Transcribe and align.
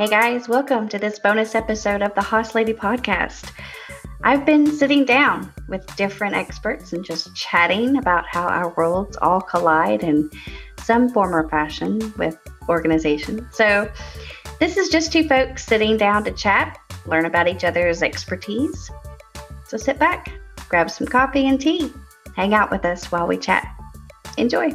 Hey 0.00 0.08
guys, 0.08 0.48
welcome 0.48 0.88
to 0.88 0.98
this 0.98 1.18
bonus 1.18 1.54
episode 1.54 2.00
of 2.00 2.14
the 2.14 2.22
Hoss 2.22 2.54
Lady 2.54 2.72
podcast. 2.72 3.52
I've 4.24 4.46
been 4.46 4.66
sitting 4.66 5.04
down 5.04 5.52
with 5.68 5.94
different 5.94 6.34
experts 6.34 6.94
and 6.94 7.04
just 7.04 7.36
chatting 7.36 7.98
about 7.98 8.24
how 8.26 8.48
our 8.48 8.70
worlds 8.76 9.18
all 9.20 9.42
collide 9.42 10.02
in 10.02 10.30
some 10.82 11.10
form 11.10 11.34
or 11.34 11.46
fashion 11.50 12.14
with 12.16 12.38
organization. 12.66 13.46
So, 13.52 13.92
this 14.58 14.78
is 14.78 14.88
just 14.88 15.12
two 15.12 15.28
folks 15.28 15.66
sitting 15.66 15.98
down 15.98 16.24
to 16.24 16.30
chat, 16.30 16.78
learn 17.04 17.26
about 17.26 17.46
each 17.46 17.64
other's 17.64 18.02
expertise. 18.02 18.90
So, 19.66 19.76
sit 19.76 19.98
back, 19.98 20.32
grab 20.70 20.90
some 20.90 21.08
coffee 21.08 21.46
and 21.46 21.60
tea, 21.60 21.92
hang 22.34 22.54
out 22.54 22.70
with 22.70 22.86
us 22.86 23.12
while 23.12 23.26
we 23.26 23.36
chat. 23.36 23.70
Enjoy. 24.38 24.74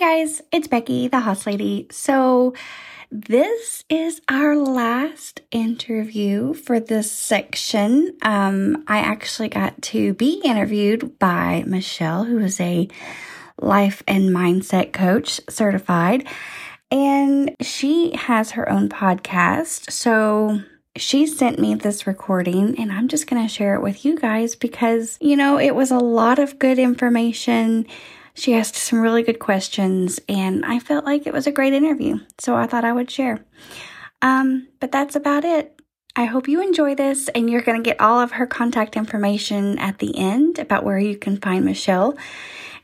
Guys, 0.00 0.40
it's 0.50 0.66
Becky, 0.66 1.08
the 1.08 1.20
Hoss 1.20 1.46
Lady. 1.46 1.86
So, 1.90 2.54
this 3.10 3.84
is 3.90 4.22
our 4.30 4.56
last 4.56 5.42
interview 5.50 6.54
for 6.54 6.80
this 6.80 7.12
section. 7.12 8.16
Um, 8.22 8.82
I 8.88 9.00
actually 9.00 9.50
got 9.50 9.82
to 9.82 10.14
be 10.14 10.40
interviewed 10.42 11.18
by 11.18 11.64
Michelle, 11.66 12.24
who 12.24 12.38
is 12.38 12.58
a 12.62 12.88
life 13.60 14.02
and 14.08 14.30
mindset 14.30 14.94
coach 14.94 15.38
certified, 15.50 16.26
and 16.90 17.54
she 17.60 18.16
has 18.16 18.52
her 18.52 18.70
own 18.70 18.88
podcast. 18.88 19.92
So, 19.92 20.62
she 20.96 21.26
sent 21.26 21.58
me 21.58 21.74
this 21.74 22.06
recording 22.06 22.80
and 22.80 22.90
I'm 22.90 23.06
just 23.08 23.26
going 23.26 23.42
to 23.42 23.52
share 23.52 23.74
it 23.74 23.82
with 23.82 24.06
you 24.06 24.18
guys 24.18 24.56
because, 24.56 25.18
you 25.20 25.36
know, 25.36 25.58
it 25.58 25.74
was 25.74 25.90
a 25.90 25.98
lot 25.98 26.38
of 26.38 26.58
good 26.58 26.78
information 26.78 27.86
she 28.40 28.54
asked 28.54 28.76
some 28.76 29.00
really 29.00 29.22
good 29.22 29.38
questions, 29.38 30.18
and 30.28 30.64
I 30.64 30.78
felt 30.78 31.04
like 31.04 31.26
it 31.26 31.32
was 31.32 31.46
a 31.46 31.52
great 31.52 31.74
interview, 31.74 32.20
so 32.38 32.56
I 32.56 32.66
thought 32.66 32.86
I 32.86 32.92
would 32.92 33.10
share. 33.10 33.44
Um, 34.22 34.68
but 34.80 34.90
that's 34.90 35.14
about 35.14 35.44
it. 35.44 35.78
I 36.16 36.24
hope 36.24 36.48
you 36.48 36.62
enjoy 36.62 36.94
this, 36.94 37.28
and 37.28 37.50
you're 37.50 37.60
going 37.60 37.82
to 37.82 37.88
get 37.88 38.00
all 38.00 38.18
of 38.18 38.32
her 38.32 38.46
contact 38.46 38.96
information 38.96 39.78
at 39.78 39.98
the 39.98 40.16
end 40.16 40.58
about 40.58 40.84
where 40.84 40.98
you 40.98 41.16
can 41.16 41.36
find 41.36 41.64
Michelle 41.64 42.16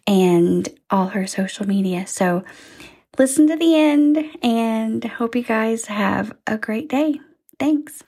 and 0.06 0.68
all 0.90 1.08
her 1.08 1.26
social 1.26 1.66
media. 1.66 2.06
So 2.06 2.44
listen 3.18 3.48
to 3.48 3.56
the 3.56 3.76
end, 3.76 4.18
and 4.42 5.02
hope 5.04 5.34
you 5.34 5.42
guys 5.42 5.86
have 5.86 6.36
a 6.46 6.58
great 6.58 6.88
day. 6.88 7.18
Thanks. 7.58 8.04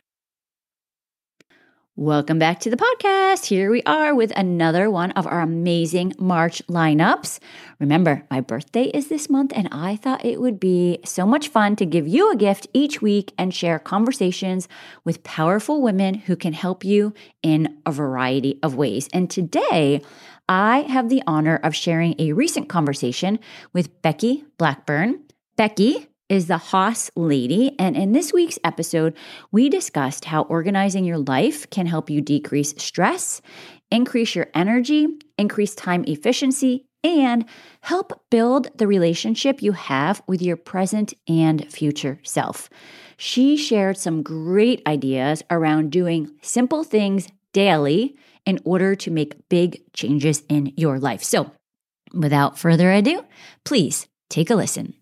Welcome 2.01 2.39
back 2.39 2.61
to 2.61 2.71
the 2.71 2.77
podcast. 2.77 3.47
Here 3.47 3.73
we 3.73 3.83
are 3.83 4.15
with 4.15 4.31
another 4.37 4.89
one 4.89 5.11
of 5.11 5.27
our 5.27 5.41
amazing 5.41 6.15
March 6.17 6.63
lineups. 6.69 7.41
Remember, 7.81 8.25
my 8.31 8.41
birthday 8.41 8.85
is 8.85 9.09
this 9.09 9.29
month, 9.29 9.51
and 9.53 9.69
I 9.73 9.97
thought 9.97 10.25
it 10.25 10.41
would 10.41 10.61
be 10.61 11.01
so 11.05 11.27
much 11.27 11.49
fun 11.49 11.75
to 11.75 11.85
give 11.85 12.07
you 12.07 12.31
a 12.31 12.37
gift 12.37 12.69
each 12.73 13.03
week 13.03 13.33
and 13.37 13.53
share 13.53 13.81
conversations 13.81 14.69
with 15.03 15.25
powerful 15.25 15.83
women 15.83 16.15
who 16.15 16.37
can 16.37 16.53
help 16.53 16.85
you 16.85 17.15
in 17.43 17.79
a 17.85 17.91
variety 17.91 18.61
of 18.63 18.77
ways. 18.77 19.09
And 19.13 19.29
today, 19.29 20.01
I 20.49 20.83
have 20.83 21.09
the 21.09 21.25
honor 21.27 21.57
of 21.57 21.75
sharing 21.75 22.15
a 22.21 22.33
recent 22.33 22.69
conversation 22.69 23.41
with 23.73 24.03
Becky 24.03 24.45
Blackburn. 24.57 25.25
Becky 25.57 26.07
is 26.29 26.47
the 26.47 26.59
Hoss 26.59 27.11
Lady. 27.17 27.75
And 27.79 27.97
in 27.97 28.13
this 28.13 28.33
week's 28.33 28.59
episode, 28.65 29.17
we 29.51 29.69
discussed 29.69 30.27
how 30.27 30.43
organizing 30.43 31.05
your 31.05 31.19
life 31.19 31.69
can 31.71 31.87
help 31.87 32.11
you 32.11 32.21
decrease 32.21 32.75
stress, 32.77 33.41
increase 33.91 34.35
your 34.35 34.49
energy, 34.55 35.07
increase 35.39 35.75
time 35.75 36.05
efficiency, 36.07 36.85
and 37.05 37.45
help 37.81 38.25
build 38.31 38.69
the 38.77 38.87
relationship 38.87 39.63
you 39.63 39.73
have 39.73 40.23
with 40.27 40.43
your 40.43 40.57
present 40.57 41.15
and 41.29 41.71
future 41.73 42.21
self. 42.23 42.69
She 43.17 43.57
shared 43.57 43.97
some 43.97 44.23
great 44.23 44.83
ideas 44.87 45.43
around 45.51 45.91
doing 45.91 46.31
simple 46.43 46.85
things 46.85 47.29
daily 47.53 48.17
in 48.45 48.59
order 48.65 48.95
to 48.97 49.11
make 49.11 49.49
big 49.49 49.83
changes 49.93 50.43
in 50.49 50.73
your 50.77 50.99
life. 50.99 51.23
So, 51.23 51.51
without 52.13 52.59
further 52.59 52.91
ado, 52.91 53.25
please 53.65 54.07
take 54.29 54.51
a 54.51 54.55
listen. 54.55 54.95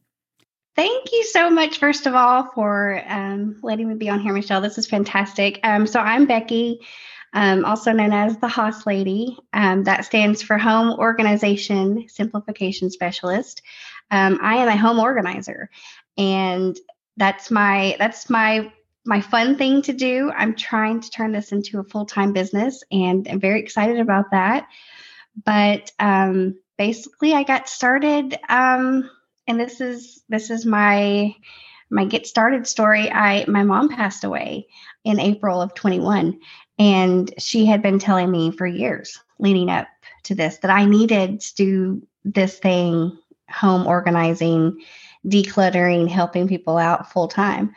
Thank 0.76 1.10
you 1.10 1.24
so 1.24 1.48
much, 1.48 1.78
first 1.78 2.04
of 2.04 2.14
all, 2.14 2.50
for 2.54 3.02
um, 3.06 3.58
letting 3.62 3.88
me 3.88 3.94
be 3.94 4.10
on 4.10 4.20
here, 4.20 4.34
Michelle. 4.34 4.60
This 4.60 4.76
is 4.76 4.86
fantastic. 4.86 5.58
Um, 5.64 5.86
so, 5.86 6.00
I'm 6.00 6.26
Becky, 6.26 6.80
um, 7.32 7.64
also 7.64 7.92
known 7.92 8.12
as 8.12 8.36
the 8.36 8.48
Hoss 8.48 8.84
Lady. 8.84 9.38
Um, 9.54 9.84
that 9.84 10.04
stands 10.04 10.42
for 10.42 10.58
Home 10.58 10.98
Organization 10.98 12.06
Simplification 12.08 12.90
Specialist. 12.90 13.62
Um, 14.10 14.38
I 14.42 14.56
am 14.56 14.68
a 14.68 14.76
home 14.76 14.98
organizer, 14.98 15.70
and 16.18 16.78
that's 17.16 17.50
my 17.50 17.96
that's 17.98 18.28
my 18.28 18.70
my 19.06 19.22
fun 19.22 19.56
thing 19.56 19.80
to 19.80 19.94
do. 19.94 20.30
I'm 20.36 20.54
trying 20.54 21.00
to 21.00 21.10
turn 21.10 21.32
this 21.32 21.52
into 21.52 21.80
a 21.80 21.84
full 21.84 22.04
time 22.04 22.34
business, 22.34 22.84
and 22.92 23.26
I'm 23.28 23.40
very 23.40 23.60
excited 23.60 23.98
about 23.98 24.26
that. 24.32 24.68
But 25.42 25.90
um, 25.98 26.58
basically, 26.76 27.32
I 27.32 27.44
got 27.44 27.66
started 27.66 28.36
and 29.46 29.58
this 29.58 29.80
is 29.80 30.22
this 30.28 30.50
is 30.50 30.66
my 30.66 31.34
my 31.88 32.04
get 32.04 32.26
started 32.26 32.66
story. 32.66 33.10
I 33.10 33.44
my 33.48 33.62
mom 33.62 33.88
passed 33.88 34.24
away 34.24 34.66
in 35.04 35.20
april 35.20 35.62
of 35.62 35.72
21 35.74 36.38
and 36.78 37.32
she 37.38 37.64
had 37.64 37.80
been 37.80 37.98
telling 37.98 38.30
me 38.30 38.50
for 38.50 38.66
years 38.66 39.18
leading 39.38 39.70
up 39.70 39.86
to 40.24 40.34
this 40.34 40.58
that 40.58 40.70
i 40.70 40.84
needed 40.84 41.40
to 41.40 41.54
do 41.54 42.06
this 42.24 42.58
thing 42.58 43.16
home 43.48 43.86
organizing 43.86 44.82
decluttering 45.24 46.08
helping 46.08 46.48
people 46.48 46.76
out 46.76 47.12
full 47.12 47.28
time 47.28 47.72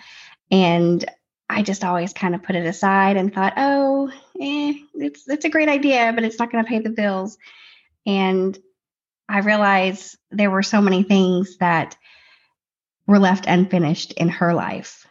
and 0.49 1.05
i 1.49 1.61
just 1.61 1.83
always 1.83 2.13
kind 2.13 2.33
of 2.33 2.41
put 2.41 2.55
it 2.55 2.65
aside 2.65 3.15
and 3.15 3.31
thought 3.31 3.53
oh 3.57 4.09
eh, 4.41 4.73
it's 4.95 5.27
it's 5.27 5.45
a 5.45 5.49
great 5.49 5.69
idea 5.69 6.11
but 6.15 6.23
it's 6.23 6.39
not 6.39 6.51
going 6.51 6.63
to 6.63 6.69
pay 6.69 6.79
the 6.79 6.89
bills. 6.89 7.37
And 8.05 8.57
I 9.29 9.39
realized 9.39 10.17
there 10.31 10.49
were 10.49 10.63
so 10.63 10.81
many 10.81 11.03
things 11.03 11.57
that 11.57 11.95
were 13.05 13.19
left 13.19 13.45
unfinished 13.47 14.13
in 14.13 14.29
her 14.29 14.53
life. 14.53 15.07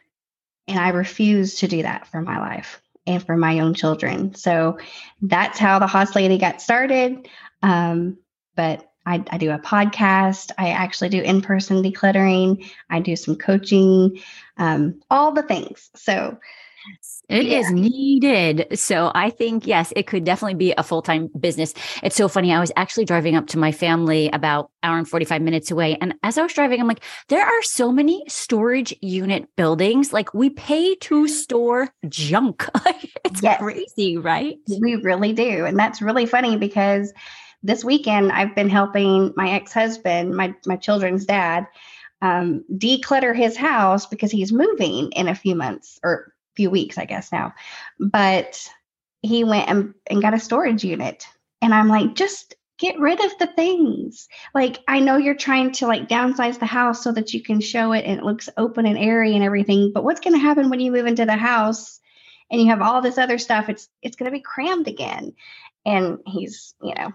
And 0.66 0.78
I 0.78 0.88
refused 0.90 1.60
to 1.60 1.68
do 1.68 1.82
that 1.82 2.08
for 2.08 2.20
my 2.20 2.38
life 2.38 2.82
and 3.06 3.24
for 3.24 3.36
my 3.36 3.60
own 3.60 3.74
children. 3.74 4.34
So 4.34 4.78
that's 5.22 5.58
how 5.58 5.78
the 5.78 5.86
Hoss 5.86 6.14
Lady 6.14 6.36
got 6.36 6.60
started. 6.60 7.28
Um, 7.62 8.18
but 8.54 8.90
I, 9.06 9.24
I, 9.30 9.38
do 9.38 9.50
a 9.50 9.58
podcast. 9.58 10.50
I 10.58 10.70
actually 10.70 11.08
do 11.08 11.22
in 11.22 11.40
person 11.40 11.82
decluttering. 11.82 12.70
I 12.90 13.00
do 13.00 13.16
some 13.16 13.36
coaching, 13.36 14.20
um, 14.58 15.00
all 15.10 15.32
the 15.32 15.42
things. 15.42 15.90
So 15.96 16.38
it 17.28 17.44
yeah. 17.44 17.58
is 17.58 17.70
needed. 17.70 18.78
So 18.78 19.12
I 19.14 19.30
think, 19.30 19.66
yes, 19.66 19.92
it 19.94 20.06
could 20.06 20.24
definitely 20.24 20.54
be 20.54 20.72
a 20.78 20.82
full 20.82 21.02
time 21.02 21.28
business. 21.38 21.74
It's 22.02 22.16
so 22.16 22.28
funny. 22.28 22.52
I 22.52 22.60
was 22.60 22.72
actually 22.76 23.04
driving 23.04 23.36
up 23.36 23.46
to 23.48 23.58
my 23.58 23.70
family 23.70 24.30
about 24.32 24.70
hour 24.82 24.96
and 24.96 25.08
45 25.08 25.42
minutes 25.42 25.70
away. 25.70 25.98
And 26.00 26.14
as 26.22 26.38
I 26.38 26.42
was 26.42 26.54
driving, 26.54 26.80
I'm 26.80 26.88
like, 26.88 27.04
there 27.28 27.44
are 27.44 27.62
so 27.62 27.92
many 27.92 28.24
storage 28.28 28.94
unit 29.02 29.48
buildings. 29.56 30.12
Like 30.12 30.32
we 30.32 30.50
pay 30.50 30.94
to 30.96 31.28
store 31.28 31.88
junk. 32.08 32.66
it's 33.24 33.42
yes. 33.42 33.60
crazy, 33.60 34.16
right? 34.16 34.56
We 34.80 34.96
really 34.96 35.34
do. 35.34 35.66
And 35.66 35.78
that's 35.78 36.00
really 36.00 36.26
funny 36.26 36.56
because 36.56 37.12
this 37.62 37.84
weekend 37.84 38.32
I've 38.32 38.54
been 38.54 38.70
helping 38.70 39.34
my 39.36 39.50
ex 39.50 39.72
husband, 39.72 40.34
my, 40.34 40.54
my 40.64 40.76
children's 40.76 41.26
dad, 41.26 41.66
um, 42.22 42.64
declutter 42.72 43.36
his 43.36 43.56
house 43.56 44.06
because 44.06 44.30
he's 44.30 44.52
moving 44.52 45.10
in 45.12 45.28
a 45.28 45.34
few 45.34 45.54
months 45.54 46.00
or 46.02 46.32
few 46.58 46.70
weeks, 46.70 46.98
I 46.98 47.04
guess 47.04 47.30
now. 47.30 47.54
But 48.00 48.68
he 49.22 49.44
went 49.44 49.68
and, 49.68 49.94
and 50.10 50.20
got 50.20 50.34
a 50.34 50.40
storage 50.40 50.82
unit. 50.82 51.24
And 51.62 51.72
I'm 51.72 51.86
like, 51.86 52.16
just 52.16 52.56
get 52.78 52.98
rid 52.98 53.24
of 53.24 53.30
the 53.38 53.46
things. 53.46 54.28
Like, 54.56 54.80
I 54.88 54.98
know 54.98 55.16
you're 55.16 55.36
trying 55.36 55.70
to 55.74 55.86
like 55.86 56.08
downsize 56.08 56.58
the 56.58 56.66
house 56.66 57.04
so 57.04 57.12
that 57.12 57.32
you 57.32 57.42
can 57.42 57.60
show 57.60 57.92
it 57.92 58.04
and 58.04 58.18
it 58.18 58.24
looks 58.24 58.48
open 58.56 58.86
and 58.86 58.98
airy 58.98 59.36
and 59.36 59.44
everything. 59.44 59.92
But 59.94 60.02
what's 60.02 60.18
going 60.20 60.34
to 60.34 60.40
happen 60.40 60.68
when 60.68 60.80
you 60.80 60.90
move 60.90 61.06
into 61.06 61.24
the 61.24 61.36
house 61.36 62.00
and 62.50 62.60
you 62.60 62.66
have 62.70 62.82
all 62.82 63.00
this 63.00 63.18
other 63.18 63.38
stuff? 63.38 63.68
It's 63.68 63.88
it's 64.02 64.16
going 64.16 64.30
to 64.30 64.36
be 64.36 64.42
crammed 64.42 64.88
again. 64.88 65.34
And 65.86 66.18
he's, 66.26 66.74
you 66.82 66.94
know, 66.94 67.12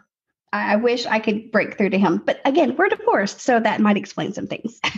I, 0.53 0.73
I 0.73 0.75
wish 0.77 1.05
I 1.05 1.19
could 1.19 1.51
break 1.51 1.77
through 1.77 1.89
to 1.89 1.99
him. 1.99 2.23
But 2.25 2.39
again, 2.45 2.77
we're 2.77 2.87
divorced, 2.87 3.41
so 3.41 3.59
that 3.59 3.81
might 3.81 3.97
explain 3.97 4.31
some 4.31 4.47
things. 4.47 4.79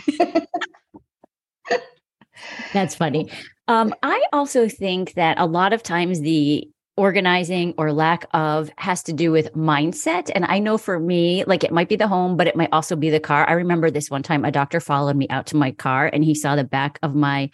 That's 2.72 2.94
funny. 2.94 3.28
Um, 3.68 3.94
I 4.02 4.24
also 4.32 4.68
think 4.68 5.14
that 5.14 5.38
a 5.38 5.46
lot 5.46 5.72
of 5.72 5.82
times 5.82 6.20
the 6.20 6.68
organizing 6.96 7.74
or 7.76 7.92
lack 7.92 8.26
of 8.32 8.70
has 8.78 9.02
to 9.02 9.12
do 9.12 9.30
with 9.30 9.52
mindset. 9.52 10.30
And 10.34 10.46
I 10.46 10.58
know 10.58 10.78
for 10.78 10.98
me, 10.98 11.44
like 11.44 11.62
it 11.62 11.72
might 11.72 11.90
be 11.90 11.96
the 11.96 12.08
home, 12.08 12.36
but 12.36 12.46
it 12.46 12.56
might 12.56 12.70
also 12.72 12.96
be 12.96 13.10
the 13.10 13.20
car. 13.20 13.48
I 13.48 13.52
remember 13.52 13.90
this 13.90 14.10
one 14.10 14.22
time 14.22 14.44
a 14.44 14.50
doctor 14.50 14.80
followed 14.80 15.16
me 15.16 15.26
out 15.28 15.46
to 15.48 15.56
my 15.56 15.72
car 15.72 16.08
and 16.10 16.24
he 16.24 16.34
saw 16.34 16.56
the 16.56 16.64
back 16.64 16.98
of 17.02 17.14
my 17.14 17.50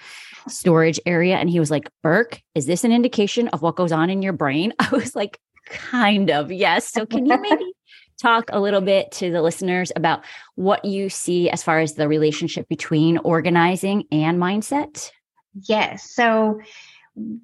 storage 0.49 1.01
area 1.07 1.37
and 1.39 1.51
he 1.51 1.59
was 1.59 1.73
like, 1.73 1.91
Bourque, 2.03 2.41
is 2.55 2.67
this 2.67 2.85
an 2.85 2.93
indication 2.93 3.49
of 3.49 3.63
what 3.63 3.77
goes 3.77 3.91
on 3.91 4.11
in 4.11 4.23
your 4.23 4.33
brain? 4.33 4.73
I 4.79 4.89
was 4.91 5.17
like, 5.17 5.39
kind 5.67 6.31
of, 6.31 6.53
yes. 6.53 6.89
So 6.89 7.05
can 7.05 7.27
you 7.27 7.41
maybe 7.41 7.65
talk 8.23 8.45
a 8.53 8.61
little 8.61 8.81
bit 8.81 9.11
to 9.13 9.33
the 9.33 9.43
listeners 9.43 9.91
about 9.97 10.25
what 10.55 10.85
you 10.85 11.09
see 11.09 11.51
as 11.51 11.65
far 11.65 11.81
as 11.81 11.95
the 11.95 12.07
relationship 12.07 12.69
between 12.69 13.19
organizing 13.19 14.05
and 14.13 14.39
mindset? 14.41 15.11
Yes. 15.55 16.11
So 16.11 16.61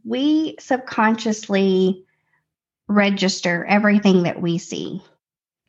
we 0.04 0.56
subconsciously 0.58 2.04
register 2.86 3.64
everything 3.66 4.22
that 4.22 4.40
we 4.40 4.58
see. 4.58 5.02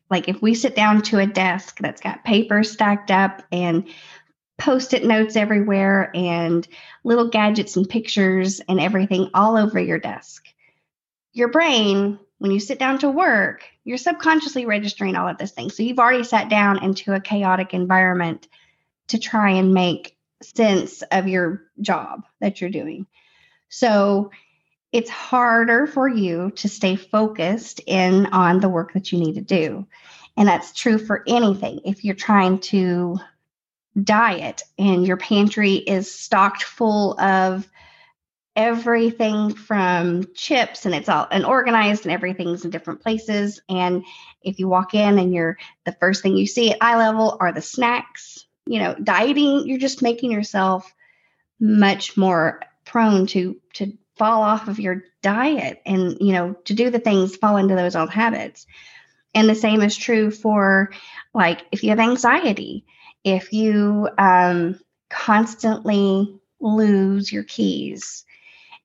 Like 0.08 0.28
if 0.28 0.42
we 0.42 0.54
sit 0.54 0.74
down 0.74 1.02
to 1.02 1.18
a 1.18 1.26
desk 1.26 1.78
that's 1.78 2.00
got 2.00 2.24
papers 2.24 2.70
stacked 2.70 3.10
up 3.10 3.42
and 3.52 3.88
post 4.58 4.92
it 4.92 5.04
notes 5.04 5.36
everywhere 5.36 6.10
and 6.14 6.66
little 7.04 7.28
gadgets 7.28 7.76
and 7.76 7.88
pictures 7.88 8.60
and 8.68 8.80
everything 8.80 9.30
all 9.34 9.56
over 9.56 9.78
your 9.78 9.98
desk, 9.98 10.46
your 11.32 11.48
brain, 11.48 12.18
when 12.38 12.50
you 12.50 12.58
sit 12.58 12.78
down 12.78 12.98
to 12.98 13.10
work, 13.10 13.64
you're 13.84 13.98
subconsciously 13.98 14.66
registering 14.66 15.14
all 15.14 15.28
of 15.28 15.38
this 15.38 15.52
thing. 15.52 15.70
So 15.70 15.82
you've 15.82 15.98
already 15.98 16.24
sat 16.24 16.48
down 16.48 16.82
into 16.82 17.12
a 17.12 17.20
chaotic 17.20 17.74
environment 17.74 18.48
to 19.08 19.18
try 19.18 19.50
and 19.50 19.74
make 19.74 20.16
sense 20.42 21.02
of 21.02 21.28
your 21.28 21.62
job 21.80 22.24
that 22.40 22.60
you're 22.60 22.70
doing. 22.70 23.06
So 23.68 24.30
it's 24.92 25.10
harder 25.10 25.86
for 25.86 26.08
you 26.08 26.50
to 26.56 26.68
stay 26.68 26.96
focused 26.96 27.80
in 27.86 28.26
on 28.26 28.60
the 28.60 28.68
work 28.68 28.94
that 28.94 29.12
you 29.12 29.18
need 29.18 29.34
to 29.34 29.40
do. 29.40 29.86
And 30.36 30.48
that's 30.48 30.72
true 30.72 30.98
for 30.98 31.22
anything. 31.26 31.80
If 31.84 32.04
you're 32.04 32.14
trying 32.14 32.60
to 32.60 33.18
diet 34.00 34.62
and 34.78 35.06
your 35.06 35.16
pantry 35.16 35.74
is 35.74 36.10
stocked 36.10 36.62
full 36.62 37.18
of 37.20 37.68
everything 38.56 39.54
from 39.54 40.24
chips 40.34 40.84
and 40.84 40.94
it's 40.94 41.08
all 41.08 41.26
and 41.30 41.44
organized 41.44 42.04
and 42.04 42.12
everything's 42.12 42.64
in 42.64 42.70
different 42.70 43.00
places 43.00 43.60
and 43.68 44.04
if 44.42 44.58
you 44.58 44.68
walk 44.68 44.92
in 44.92 45.18
and 45.18 45.32
you're 45.32 45.56
the 45.84 45.92
first 45.92 46.22
thing 46.22 46.36
you 46.36 46.46
see 46.46 46.72
at 46.72 46.78
eye 46.80 46.96
level 46.96 47.36
are 47.40 47.52
the 47.52 47.62
snacks 47.62 48.46
you 48.66 48.78
know 48.78 48.94
dieting 48.94 49.66
you're 49.66 49.78
just 49.78 50.02
making 50.02 50.30
yourself 50.30 50.92
much 51.58 52.16
more 52.16 52.60
prone 52.84 53.26
to 53.26 53.56
to 53.74 53.96
fall 54.16 54.42
off 54.42 54.68
of 54.68 54.80
your 54.80 55.04
diet 55.22 55.80
and 55.86 56.16
you 56.20 56.32
know 56.32 56.54
to 56.64 56.74
do 56.74 56.90
the 56.90 56.98
things 56.98 57.36
fall 57.36 57.56
into 57.56 57.74
those 57.74 57.96
old 57.96 58.10
habits. 58.10 58.66
And 59.32 59.48
the 59.48 59.54
same 59.54 59.80
is 59.80 59.96
true 59.96 60.30
for 60.30 60.92
like 61.32 61.62
if 61.70 61.84
you 61.84 61.90
have 61.90 62.00
anxiety 62.00 62.84
if 63.24 63.52
you 63.52 64.08
um, 64.18 64.80
constantly 65.08 66.38
lose 66.58 67.32
your 67.32 67.44
keys 67.44 68.24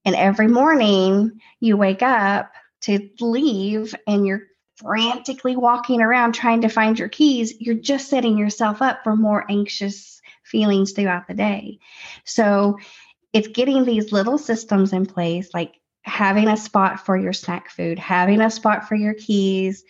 and 0.04 0.16
every 0.16 0.48
morning 0.48 1.40
you 1.60 1.78
wake 1.78 2.02
up 2.02 2.52
to 2.82 3.10
leave 3.20 3.96
and 4.08 4.28
you're 4.28 4.44
frantically 4.76 5.56
walking 5.56 6.02
around 6.02 6.34
trying 6.34 6.62
to 6.62 6.70
find 6.70 7.00
your 7.00 7.10
keys 7.10 7.54
you're 7.60 7.76
just 7.76 8.10
setting 8.10 8.38
yourself 8.38 8.82
up 8.82 9.04
for 9.04 9.16
more 9.16 9.46
anxious 9.50 10.22
feelings 10.44 10.92
throughout 10.92 11.28
the 11.28 11.34
day 11.34 11.80
so 12.24 12.78
it's 13.36 13.50
getting 13.50 13.84
these 13.84 14.14
little 14.14 14.38
systems 14.38 14.94
in 14.94 15.06
place, 15.06 15.54
like 15.54 15.82
having 16.04 16.48
a 16.48 16.56
spot 16.56 17.06
for 17.06 17.18
your 17.18 17.34
snack 17.34 17.70
food, 17.70 18.00
having 18.00 18.40
a 18.40 18.50
spot 18.50 18.88
for 18.88 18.96
your 18.96 19.14
keys, 19.14 19.84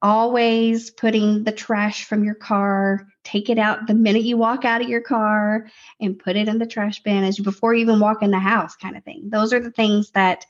always 0.00 0.90
putting 0.90 1.44
the 1.44 1.52
trash 1.52 2.04
from 2.04 2.24
your 2.24 2.34
car, 2.34 3.06
take 3.22 3.50
it 3.50 3.58
out 3.58 3.86
the 3.86 3.92
minute 3.92 4.22
you 4.22 4.38
walk 4.38 4.64
out 4.64 4.80
of 4.80 4.88
your 4.88 5.02
car 5.02 5.68
and 6.00 6.18
put 6.18 6.36
it 6.36 6.48
in 6.48 6.56
the 6.56 6.64
trash 6.64 7.02
bin 7.02 7.22
as 7.22 7.36
you 7.36 7.44
before 7.44 7.74
you 7.74 7.82
even 7.82 8.00
walk 8.00 8.22
in 8.22 8.30
the 8.30 8.38
house 8.38 8.74
kind 8.76 8.96
of 8.96 9.04
thing. 9.04 9.28
Those 9.28 9.52
are 9.52 9.60
the 9.60 9.70
things 9.70 10.10
that 10.12 10.46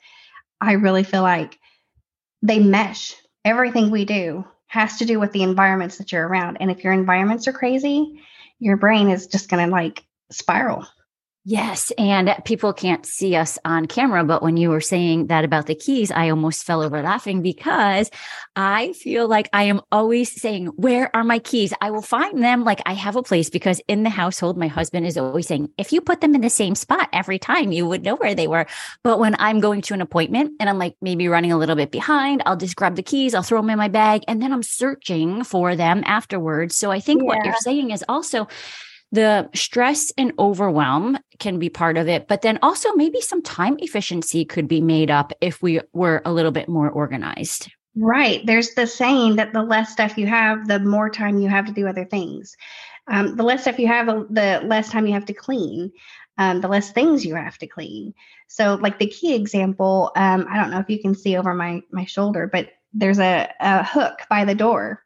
I 0.61 0.75
really 0.75 1.03
feel 1.03 1.23
like 1.23 1.59
they 2.43 2.61
mesh. 2.61 3.17
Everything 3.45 3.91
we 3.91 4.05
do 4.05 4.45
has 4.67 4.99
to 4.99 5.05
do 5.05 5.19
with 5.19 5.33
the 5.33 5.43
environments 5.43 5.99
that 5.99 6.13
you're 6.13 6.27
around. 6.27 6.59
And 6.61 6.71
if 6.71 6.85
your 6.85 6.93
environments 6.93 7.49
are 7.49 7.53
crazy, 7.53 8.21
your 8.59 8.77
brain 8.77 9.11
is 9.11 9.27
just 9.27 9.49
going 9.49 9.67
to 9.67 9.73
like 9.73 10.05
spiral. 10.31 10.87
Yes. 11.45 11.91
And 11.97 12.37
people 12.45 12.75
can't 12.75 13.07
see 13.07 13.35
us 13.35 13.59
on 13.65 13.87
camera. 13.87 14.23
But 14.25 14.43
when 14.43 14.59
you 14.59 14.69
were 14.69 14.83
saying 14.83 15.29
that 15.29 15.43
about 15.43 15.67
the 15.67 15.75
keys, 15.75 16.11
I 16.11 16.29
almost 16.29 16.65
fell 16.65 16.83
over 16.83 17.01
laughing 17.01 17.41
because 17.41 18.11
I 18.57 18.93
feel 18.93 19.27
like 19.27 19.49
I 19.55 19.63
am 19.63 19.81
always 19.91 20.39
saying, 20.39 20.67
Where 20.67 21.15
are 21.17 21.25
my 21.25 21.39
keys? 21.39 21.73
I 21.81 21.93
will 21.93 22.03
find 22.03 22.43
them. 22.43 22.63
Like 22.63 22.83
I 22.85 22.93
have 22.93 23.17
a 23.17 23.23
place 23.23 23.49
because 23.49 23.81
in 23.89 24.03
the 24.03 24.11
household, 24.11 24.59
my 24.59 24.67
husband 24.67 25.07
is 25.07 25.17
always 25.17 25.47
saying, 25.47 25.71
If 25.79 25.93
you 25.93 26.03
put 26.03 26.21
them 26.21 26.35
in 26.35 26.43
the 26.43 26.51
same 26.51 26.75
spot 26.75 27.09
every 27.11 27.39
time, 27.39 27.73
you 27.73 27.87
would 27.87 28.03
know 28.03 28.17
where 28.17 28.35
they 28.35 28.47
were. 28.47 28.67
But 29.03 29.19
when 29.19 29.35
I'm 29.39 29.61
going 29.61 29.81
to 29.83 29.95
an 29.95 30.03
appointment 30.03 30.53
and 30.61 30.69
I'm 30.69 30.79
like 30.79 30.97
maybe 31.01 31.27
running 31.27 31.53
a 31.53 31.59
little 31.59 31.77
bit 31.77 31.91
behind, 31.91 32.43
I'll 32.45 32.57
just 32.57 32.77
grab 32.77 32.97
the 32.97 33.03
keys, 33.03 33.35
I'll 33.35 33.43
throw 33.43 33.63
them 33.63 33.71
in 33.71 33.79
my 33.79 33.89
bag, 33.89 34.25
and 34.29 34.43
then 34.43 34.53
I'm 34.53 34.63
searching 34.63 35.43
for 35.45 35.75
them 35.75 36.03
afterwards. 36.05 36.77
So 36.77 36.91
I 36.91 37.01
think 37.01 37.23
yeah. 37.23 37.29
what 37.29 37.45
you're 37.47 37.55
saying 37.57 37.93
is 37.93 38.05
also, 38.11 38.47
the 39.13 39.51
stress 39.55 40.13
and 40.17 40.33
overwhelm 40.39 41.19
can 41.39 41.59
be 41.59 41.69
part 41.69 41.97
of 41.97 42.09
it, 42.09 42.29
but 42.29 42.43
then 42.43 42.59
also 42.63 42.93
maybe 42.95 43.21
some 43.21 43.43
time 43.43 43.77
efficiency 43.81 44.45
could 44.45 44.69
be 44.69 44.81
made 44.81 45.11
up 45.11 45.33
if 45.41 45.63
we 45.63 45.81
were 45.93 46.23
a 46.25 46.33
little 46.33 46.53
bit 46.53 46.69
more 46.69 46.91
organized. 46.91 47.71
Right. 47.97 48.45
There's 48.47 48.75
the 48.75 48.87
saying 48.87 49.37
that 49.37 49.53
the 49.53 49.63
less 49.63 49.91
stuff 49.91 50.17
you 50.17 50.27
have, 50.27 50.69
the 50.69 50.79
more 50.79 51.11
time 51.11 51.39
you 51.39 51.49
have 51.49 51.67
to 51.67 51.73
do 51.73 51.89
other 51.89 52.05
things. 52.05 52.57
Um, 53.09 53.37
the 53.37 53.43
less 53.43 53.63
stuff 53.63 53.79
you 53.79 53.89
have, 53.89 54.07
the 54.07 54.61
less 54.65 54.91
time 54.91 55.07
you 55.07 55.15
have 55.15 55.25
to 55.25 55.35
clean, 55.35 55.91
um, 56.39 56.61
the 56.61 56.69
less 56.69 56.93
things 56.93 57.27
you 57.27 57.35
have 57.35 57.59
to 57.59 57.67
clean. 57.67 58.15
So, 58.47 58.77
like 58.77 59.01
the 59.01 59.09
key 59.09 59.35
example, 59.35 60.13
um, 60.15 60.47
I 60.49 60.57
don't 60.57 60.71
know 60.71 60.79
if 60.79 60.89
you 60.89 61.01
can 61.01 61.17
see 61.17 61.37
over 61.37 61.53
my 61.53 61.83
my 61.91 62.05
shoulder, 62.05 62.49
but 62.51 62.69
there's 62.93 63.19
a, 63.19 63.53
a 63.59 63.85
hook 63.85 64.21
by 64.29 64.45
the 64.45 64.55
door 64.55 65.03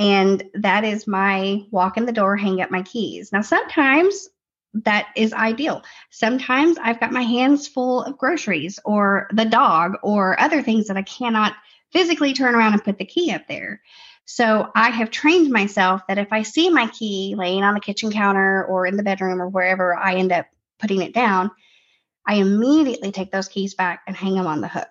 and 0.00 0.42
that 0.54 0.84
is 0.84 1.06
my 1.06 1.62
walk 1.70 1.98
in 1.98 2.06
the 2.06 2.12
door, 2.12 2.34
hang 2.34 2.62
up 2.62 2.70
my 2.70 2.80
keys. 2.80 3.32
Now, 3.32 3.42
sometimes 3.42 4.30
that 4.72 5.08
is 5.14 5.34
ideal. 5.34 5.82
Sometimes 6.08 6.78
I've 6.82 6.98
got 6.98 7.12
my 7.12 7.20
hands 7.20 7.68
full 7.68 8.02
of 8.04 8.16
groceries 8.16 8.80
or 8.86 9.28
the 9.34 9.44
dog 9.44 9.98
or 10.02 10.40
other 10.40 10.62
things 10.62 10.86
that 10.86 10.96
I 10.96 11.02
cannot 11.02 11.52
physically 11.92 12.32
turn 12.32 12.54
around 12.54 12.72
and 12.72 12.82
put 12.82 12.96
the 12.96 13.04
key 13.04 13.30
up 13.32 13.46
there. 13.46 13.82
So 14.24 14.70
I 14.74 14.88
have 14.88 15.10
trained 15.10 15.50
myself 15.50 16.00
that 16.08 16.16
if 16.16 16.28
I 16.32 16.44
see 16.44 16.70
my 16.70 16.86
key 16.86 17.34
laying 17.36 17.62
on 17.62 17.74
the 17.74 17.80
kitchen 17.80 18.10
counter 18.10 18.64
or 18.64 18.86
in 18.86 18.96
the 18.96 19.02
bedroom 19.02 19.42
or 19.42 19.50
wherever 19.50 19.94
I 19.94 20.14
end 20.14 20.32
up 20.32 20.46
putting 20.78 21.02
it 21.02 21.12
down, 21.12 21.50
I 22.26 22.36
immediately 22.36 23.12
take 23.12 23.32
those 23.32 23.48
keys 23.48 23.74
back 23.74 24.00
and 24.06 24.16
hang 24.16 24.34
them 24.34 24.46
on 24.46 24.62
the 24.62 24.68
hook 24.68 24.88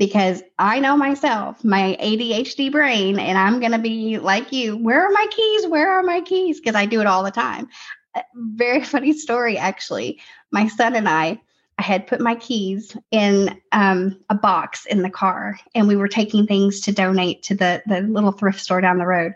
because 0.00 0.42
I 0.58 0.80
know 0.80 0.96
myself, 0.96 1.62
my 1.62 1.94
ADHD 2.00 2.72
brain, 2.72 3.18
and 3.18 3.36
I'm 3.36 3.60
going 3.60 3.72
to 3.72 3.78
be 3.78 4.18
like 4.18 4.50
you. 4.50 4.78
Where 4.78 5.06
are 5.06 5.10
my 5.10 5.26
keys? 5.30 5.66
Where 5.66 5.92
are 5.92 6.02
my 6.02 6.22
keys? 6.22 6.58
Because 6.58 6.74
I 6.74 6.86
do 6.86 7.02
it 7.02 7.06
all 7.06 7.22
the 7.22 7.30
time. 7.30 7.68
Uh, 8.14 8.22
very 8.34 8.82
funny 8.94 9.12
story, 9.12 9.58
actually. 9.58 10.18
My 10.50 10.68
son 10.68 10.96
and 10.96 11.06
I, 11.06 11.38
I 11.76 11.82
had 11.82 12.06
put 12.06 12.22
my 12.22 12.34
keys 12.34 12.96
in 13.10 13.60
um, 13.72 14.18
a 14.30 14.34
box 14.34 14.86
in 14.86 15.02
the 15.02 15.10
car, 15.10 15.60
and 15.74 15.86
we 15.86 15.96
were 15.96 16.08
taking 16.08 16.46
things 16.46 16.80
to 16.82 16.92
donate 16.92 17.42
to 17.44 17.54
the 17.54 17.82
the 17.86 18.00
little 18.00 18.32
thrift 18.32 18.60
store 18.60 18.80
down 18.80 18.96
the 18.96 19.06
road. 19.06 19.34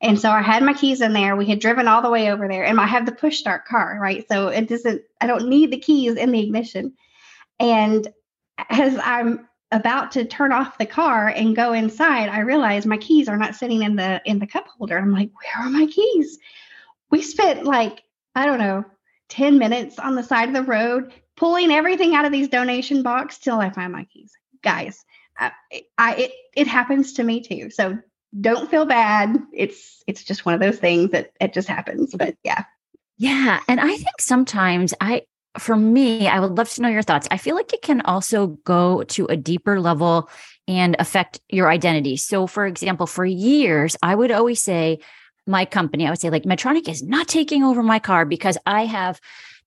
And 0.00 0.18
so 0.18 0.30
I 0.30 0.40
had 0.40 0.62
my 0.62 0.72
keys 0.72 1.02
in 1.02 1.12
there. 1.12 1.36
We 1.36 1.46
had 1.46 1.60
driven 1.60 1.88
all 1.88 2.00
the 2.00 2.10
way 2.10 2.30
over 2.32 2.48
there, 2.48 2.64
and 2.64 2.80
I 2.80 2.86
have 2.86 3.04
the 3.04 3.12
push 3.12 3.38
start 3.38 3.66
car, 3.66 3.98
right? 4.00 4.26
So 4.28 4.48
it 4.48 4.66
doesn't. 4.66 5.02
I 5.20 5.26
don't 5.26 5.50
need 5.50 5.70
the 5.70 5.78
keys 5.78 6.16
in 6.16 6.32
the 6.32 6.42
ignition. 6.42 6.94
And 7.60 8.08
as 8.70 8.98
I'm 9.02 9.45
about 9.72 10.12
to 10.12 10.24
turn 10.24 10.52
off 10.52 10.78
the 10.78 10.86
car 10.86 11.28
and 11.28 11.56
go 11.56 11.72
inside, 11.72 12.28
I 12.28 12.40
realized 12.40 12.86
my 12.86 12.96
keys 12.96 13.28
are 13.28 13.36
not 13.36 13.54
sitting 13.54 13.82
in 13.82 13.96
the 13.96 14.22
in 14.24 14.38
the 14.38 14.46
cup 14.46 14.66
holder. 14.68 14.98
I'm 14.98 15.12
like, 15.12 15.30
where 15.32 15.66
are 15.66 15.70
my 15.70 15.86
keys? 15.86 16.38
We 17.10 17.22
spent 17.22 17.64
like, 17.64 18.02
I 18.34 18.46
don't 18.46 18.58
know, 18.58 18.84
10 19.28 19.58
minutes 19.58 19.98
on 19.98 20.14
the 20.14 20.22
side 20.22 20.48
of 20.48 20.54
the 20.54 20.62
road 20.62 21.12
pulling 21.36 21.70
everything 21.70 22.14
out 22.14 22.24
of 22.24 22.32
these 22.32 22.48
donation 22.48 23.02
box 23.02 23.38
till 23.38 23.58
I 23.58 23.70
find 23.70 23.92
my 23.92 24.04
keys. 24.04 24.32
Guys, 24.62 25.04
I, 25.38 25.52
I 25.98 26.14
it 26.14 26.32
it 26.54 26.66
happens 26.66 27.14
to 27.14 27.24
me 27.24 27.40
too. 27.40 27.70
So 27.70 27.98
don't 28.40 28.70
feel 28.70 28.86
bad. 28.86 29.36
It's 29.52 30.02
it's 30.06 30.24
just 30.24 30.44
one 30.44 30.54
of 30.54 30.60
those 30.60 30.78
things 30.78 31.10
that 31.10 31.32
it 31.40 31.52
just 31.52 31.68
happens. 31.68 32.14
But 32.14 32.36
yeah. 32.42 32.64
Yeah. 33.18 33.60
And 33.66 33.80
I 33.80 33.96
think 33.96 34.20
sometimes 34.20 34.94
I 35.00 35.22
for 35.58 35.76
me, 35.76 36.28
I 36.28 36.40
would 36.40 36.56
love 36.56 36.68
to 36.70 36.82
know 36.82 36.88
your 36.88 37.02
thoughts. 37.02 37.28
I 37.30 37.38
feel 37.38 37.56
like 37.56 37.72
it 37.72 37.82
can 37.82 38.00
also 38.02 38.48
go 38.64 39.02
to 39.04 39.26
a 39.26 39.36
deeper 39.36 39.80
level 39.80 40.28
and 40.68 40.96
affect 40.98 41.40
your 41.48 41.70
identity. 41.70 42.16
So, 42.16 42.46
for 42.46 42.66
example, 42.66 43.06
for 43.06 43.24
years, 43.24 43.96
I 44.02 44.14
would 44.14 44.30
always 44.30 44.62
say, 44.62 44.98
my 45.46 45.64
company, 45.64 46.06
I 46.06 46.10
would 46.10 46.20
say, 46.20 46.30
like, 46.30 46.42
Medtronic 46.42 46.88
is 46.88 47.02
not 47.02 47.28
taking 47.28 47.62
over 47.62 47.82
my 47.82 48.00
car 48.00 48.24
because 48.24 48.58
I 48.66 48.84
have 48.84 49.20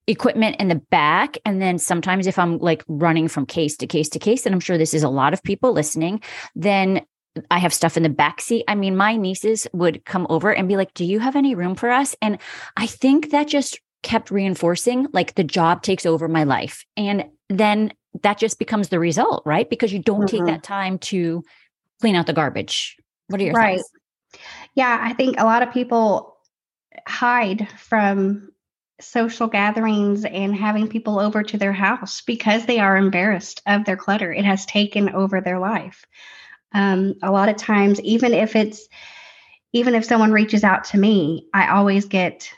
equipment 0.07 0.57
in 0.59 0.67
the 0.67 0.75
back. 0.75 1.37
And 1.45 1.61
then 1.61 1.77
sometimes 1.77 2.27
if 2.27 2.39
I'm 2.39 2.57
like 2.57 2.83
running 2.87 3.27
from 3.27 3.45
case 3.45 3.77
to 3.77 3.87
case 3.87 4.09
to 4.09 4.19
case, 4.19 4.45
and 4.45 4.53
I'm 4.53 4.59
sure 4.59 4.77
this 4.77 4.93
is 4.93 5.03
a 5.03 5.09
lot 5.09 5.33
of 5.33 5.43
people 5.43 5.71
listening, 5.71 6.21
then 6.55 7.05
I 7.51 7.59
have 7.59 7.73
stuff 7.73 7.95
in 7.95 8.03
the 8.03 8.09
back 8.09 8.41
seat. 8.41 8.65
I 8.67 8.75
mean, 8.75 8.97
my 8.97 9.15
nieces 9.15 9.67
would 9.71 10.03
come 10.05 10.25
over 10.29 10.51
and 10.51 10.67
be 10.67 10.77
like, 10.77 10.93
Do 10.93 11.05
you 11.05 11.19
have 11.19 11.35
any 11.35 11.55
room 11.55 11.75
for 11.75 11.89
us? 11.89 12.15
And 12.21 12.39
I 12.75 12.87
think 12.87 13.31
that 13.31 13.47
just 13.47 13.79
kept 14.03 14.31
reinforcing 14.31 15.07
like 15.13 15.35
the 15.35 15.43
job 15.43 15.81
takes 15.81 16.05
over 16.05 16.27
my 16.27 16.43
life. 16.43 16.85
And 16.95 17.25
then 17.49 17.93
that 18.21 18.37
just 18.37 18.59
becomes 18.59 18.89
the 18.89 18.99
result, 18.99 19.43
right? 19.45 19.69
Because 19.69 19.93
you 19.93 19.99
don't 19.99 20.21
mm-hmm. 20.21 20.37
take 20.37 20.45
that 20.45 20.63
time 20.63 20.99
to 20.99 21.43
clean 21.99 22.15
out 22.15 22.27
the 22.27 22.33
garbage. 22.33 22.97
What 23.27 23.41
are 23.41 23.43
your 23.43 23.53
right. 23.53 23.77
thoughts? 23.77 23.91
Yeah, 24.75 24.97
I 25.01 25.13
think 25.13 25.39
a 25.39 25.45
lot 25.45 25.63
of 25.63 25.73
people 25.73 26.37
hide 27.07 27.67
from 27.77 28.51
social 29.01 29.47
gatherings 29.47 30.25
and 30.25 30.55
having 30.55 30.87
people 30.87 31.19
over 31.19 31.41
to 31.43 31.57
their 31.57 31.73
house 31.73 32.21
because 32.21 32.65
they 32.65 32.79
are 32.79 32.97
embarrassed 32.97 33.61
of 33.65 33.85
their 33.85 33.97
clutter. 33.97 34.31
It 34.31 34.45
has 34.45 34.65
taken 34.65 35.09
over 35.09 35.41
their 35.41 35.59
life. 35.59 36.05
Um, 36.73 37.15
a 37.23 37.31
lot 37.31 37.49
of 37.49 37.57
times, 37.57 37.99
even 38.01 38.33
if 38.33 38.55
it's 38.55 38.87
even 39.71 39.93
if 39.93 40.05
someone 40.05 40.31
reaches 40.31 40.63
out 40.63 40.85
to 40.85 40.97
me, 40.97 41.47
I 41.53 41.69
always 41.69 42.05
get 42.05 42.51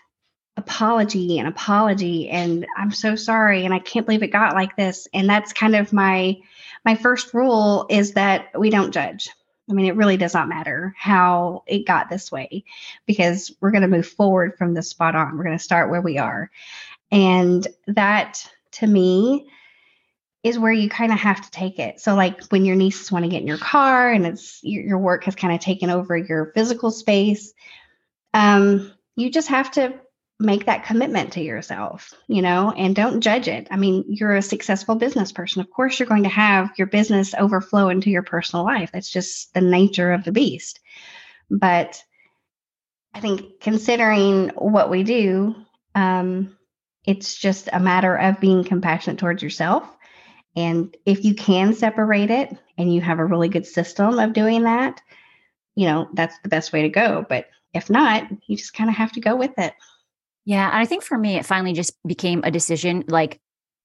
apology 0.58 1.40
and 1.40 1.48
apology 1.48 2.30
and 2.30 2.66
I'm 2.78 2.92
so 2.92 3.16
sorry 3.16 3.66
and 3.66 3.74
I 3.74 3.80
can't 3.80 4.06
believe 4.06 4.24
it 4.24 4.28
got 4.28 4.54
like 4.54 4.76
this. 4.76 5.08
And 5.14 5.30
that's 5.30 5.54
kind 5.54 5.76
of 5.76 5.94
my 5.94 6.38
my 6.84 6.96
first 6.96 7.34
rule 7.34 7.86
is 7.90 8.14
that 8.14 8.60
we 8.60 8.70
don't 8.70 8.94
judge. 8.94 9.30
I 9.70 9.74
mean, 9.74 9.86
it 9.86 9.96
really 9.96 10.18
does 10.18 10.34
not 10.34 10.50
matter 10.50 10.94
how 10.98 11.64
it 11.68 11.86
got 11.86 12.10
this 12.10 12.32
way 12.32 12.66
because 13.06 13.56
we're 13.62 13.72
going 13.72 13.84
to 13.84 13.88
move 13.88 14.08
forward 14.08 14.58
from 14.58 14.74
the 14.74 14.82
spot 14.82 15.16
on. 15.16 15.38
We're 15.38 15.46
going 15.46 15.58
to 15.58 15.64
start 15.64 15.90
where 15.90 16.02
we 16.02 16.18
are. 16.18 16.50
And 17.12 17.66
that 17.88 18.50
to 18.74 18.88
me 18.88 19.48
is 20.44 20.58
where 20.58 20.72
you 20.72 20.90
kind 20.90 21.12
of 21.12 21.20
have 21.20 21.42
to 21.42 21.52
take 21.52 21.78
it. 21.78 22.00
So, 22.00 22.16
like 22.16 22.44
when 22.48 22.66
your 22.66 22.76
nieces 22.76 23.12
want 23.12 23.24
to 23.24 23.30
get 23.30 23.42
in 23.42 23.48
your 23.48 23.60
car 23.60 24.12
and 24.12 24.26
it's 24.26 24.60
your, 24.64 24.84
your 24.84 24.98
work 24.98 25.26
has 25.26 25.36
kind 25.36 25.54
of 25.54 25.60
taken 25.60 25.90
over 25.90 26.18
your 26.18 26.52
physical 26.54 26.90
space, 26.90 27.54
um, 28.34 28.92
you 29.16 29.30
just 29.30 29.50
have 29.50 29.72
to 29.72 29.94
make 30.42 30.66
that 30.66 30.86
commitment 30.86 31.34
to 31.34 31.42
yourself, 31.42 32.14
you 32.28 32.42
know, 32.42 32.72
and 32.72 32.96
don't 32.96 33.22
judge 33.22 33.48
it. 33.48 33.68
I 33.70 33.78
mean, 33.78 34.04
you're 34.08 34.36
a 34.36 34.42
successful 34.42 34.96
business 34.96 35.32
person. 35.32 35.62
Of 35.62 35.70
course, 35.70 36.00
you're 36.00 36.08
going 36.08 36.24
to 36.24 36.30
have 36.30 36.72
your 36.78 36.88
business 36.88 37.34
overflow 37.34 37.90
into 37.90 38.10
your 38.10 38.24
personal 38.24 38.66
life. 38.66 38.92
That's 38.92 39.10
just 39.10 39.54
the 39.54 39.62
nature 39.62 40.12
of 40.12 40.24
the 40.24 40.32
beast. 40.32 40.80
But 41.50 42.04
I 43.14 43.20
think 43.20 43.60
considering 43.60 44.50
what 44.50 44.90
we 44.90 45.04
do, 45.04 45.56
um, 45.96 46.58
it's 47.06 47.36
just 47.36 47.70
a 47.72 47.80
matter 47.80 48.16
of 48.16 48.40
being 48.40 48.64
compassionate 48.64 49.20
towards 49.20 49.44
yourself. 49.44 49.84
And 50.56 50.96
if 51.06 51.24
you 51.24 51.36
can 51.36 51.74
separate 51.74 52.30
it 52.30 52.56
and 52.78 52.94
you 52.94 53.02
have 53.02 53.20
a 53.20 53.26
really 53.26 53.50
good 53.50 53.66
system 53.66 54.20
of 54.20 54.34
doing 54.34 54.64
that, 54.64 55.02
you 55.76 55.88
know, 55.88 56.10
that's 56.14 56.38
the 56.40 56.50
best 56.50 56.74
way 56.74 56.84
to 56.84 56.90
go. 56.90 57.26
But 57.28 57.48
if 57.74 57.90
not, 57.90 58.28
you 58.48 58.58
just 58.58 58.74
kind 58.74 58.90
of 58.90 58.96
have 58.96 59.14
to 59.14 59.22
go 59.22 59.36
with 59.36 59.58
it. 59.58 59.74
Yeah. 60.46 60.68
And 60.68 60.78
I 60.78 60.86
think 60.86 61.04
for 61.04 61.18
me, 61.18 61.36
it 61.36 61.46
finally 61.46 61.74
just 61.74 61.94
became 62.06 62.42
a 62.44 62.52
decision 62.52 63.04
like, 63.08 63.40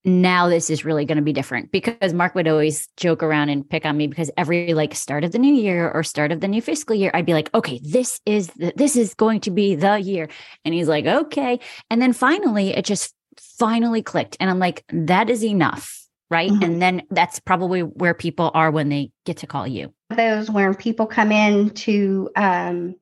now 0.05 0.49
this 0.49 0.71
is 0.71 0.85
really 0.85 1.05
going 1.05 1.17
to 1.17 1.23
be 1.23 1.33
different 1.33 1.73
because 1.73 2.15
Mark 2.15 2.37
would 2.37 2.47
always 2.47 2.87
joke 2.97 3.25
around 3.25 3.49
and 3.49 3.69
pick 3.69 3.85
on 3.85 3.97
me 3.97 4.07
because 4.07 4.31
every 4.37 4.73
like 4.73 4.95
start 4.95 5.25
of 5.25 5.33
the 5.33 5.39
new 5.39 5.53
year 5.53 5.91
or 5.91 6.05
start 6.05 6.31
of 6.31 6.41
the 6.41 6.47
new 6.47 6.63
fiscal 6.63 6.95
year, 6.95 7.11
I'd 7.13 7.27
be 7.27 7.35
like, 7.35 7.53
okay, 7.53 7.81
this 7.83 8.21
is 8.25 8.47
the, 8.57 8.73
this 8.77 8.95
is 8.95 9.15
going 9.15 9.41
to 9.41 9.51
be 9.51 9.75
the 9.75 9.97
year. 9.97 10.29
And 10.65 10.73
he's 10.73 10.87
like, 10.87 11.07
okay. 11.07 11.59
And 11.91 12.01
then 12.01 12.13
finally, 12.13 12.71
it 12.71 12.85
just 12.85 13.15
finally 13.59 14.01
clicked. 14.01 14.37
And 14.39 14.49
I'm 14.49 14.61
like, 14.61 14.85
that 14.93 15.29
is 15.29 15.45
enough. 15.45 15.93
Right. 16.31 16.51
Mm-hmm. 16.51 16.63
And 16.63 16.83
then 16.83 17.03
that's 17.11 17.41
probably 17.41 17.81
where 17.81 18.15
people 18.15 18.51
are 18.55 18.71
when 18.71 18.89
they 18.89 19.11
get 19.25 19.39
to 19.39 19.47
call 19.47 19.67
you. 19.67 19.93
Those 20.11 20.51
when 20.51 20.75
people 20.75 21.07
come 21.07 21.33
in 21.33 21.71
to 21.71 22.31
um 22.37 22.95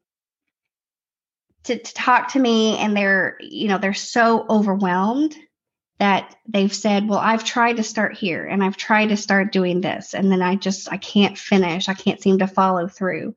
to, 1.64 1.78
to 1.78 1.94
talk 1.94 2.32
to 2.32 2.38
me 2.38 2.76
and 2.78 2.96
they're 2.96 3.36
you 3.40 3.68
know 3.68 3.78
they're 3.78 3.94
so 3.94 4.46
overwhelmed 4.48 5.36
that 5.98 6.34
they've 6.48 6.74
said 6.74 7.08
well 7.08 7.18
i've 7.18 7.44
tried 7.44 7.76
to 7.76 7.82
start 7.82 8.16
here 8.16 8.44
and 8.44 8.62
i've 8.62 8.76
tried 8.76 9.08
to 9.08 9.16
start 9.16 9.52
doing 9.52 9.80
this 9.80 10.14
and 10.14 10.30
then 10.30 10.42
i 10.42 10.54
just 10.54 10.90
i 10.92 10.96
can't 10.96 11.38
finish. 11.38 11.88
I 11.88 11.94
can't 11.94 12.22
seem 12.22 12.38
to 12.38 12.46
follow 12.46 12.88
through. 12.88 13.34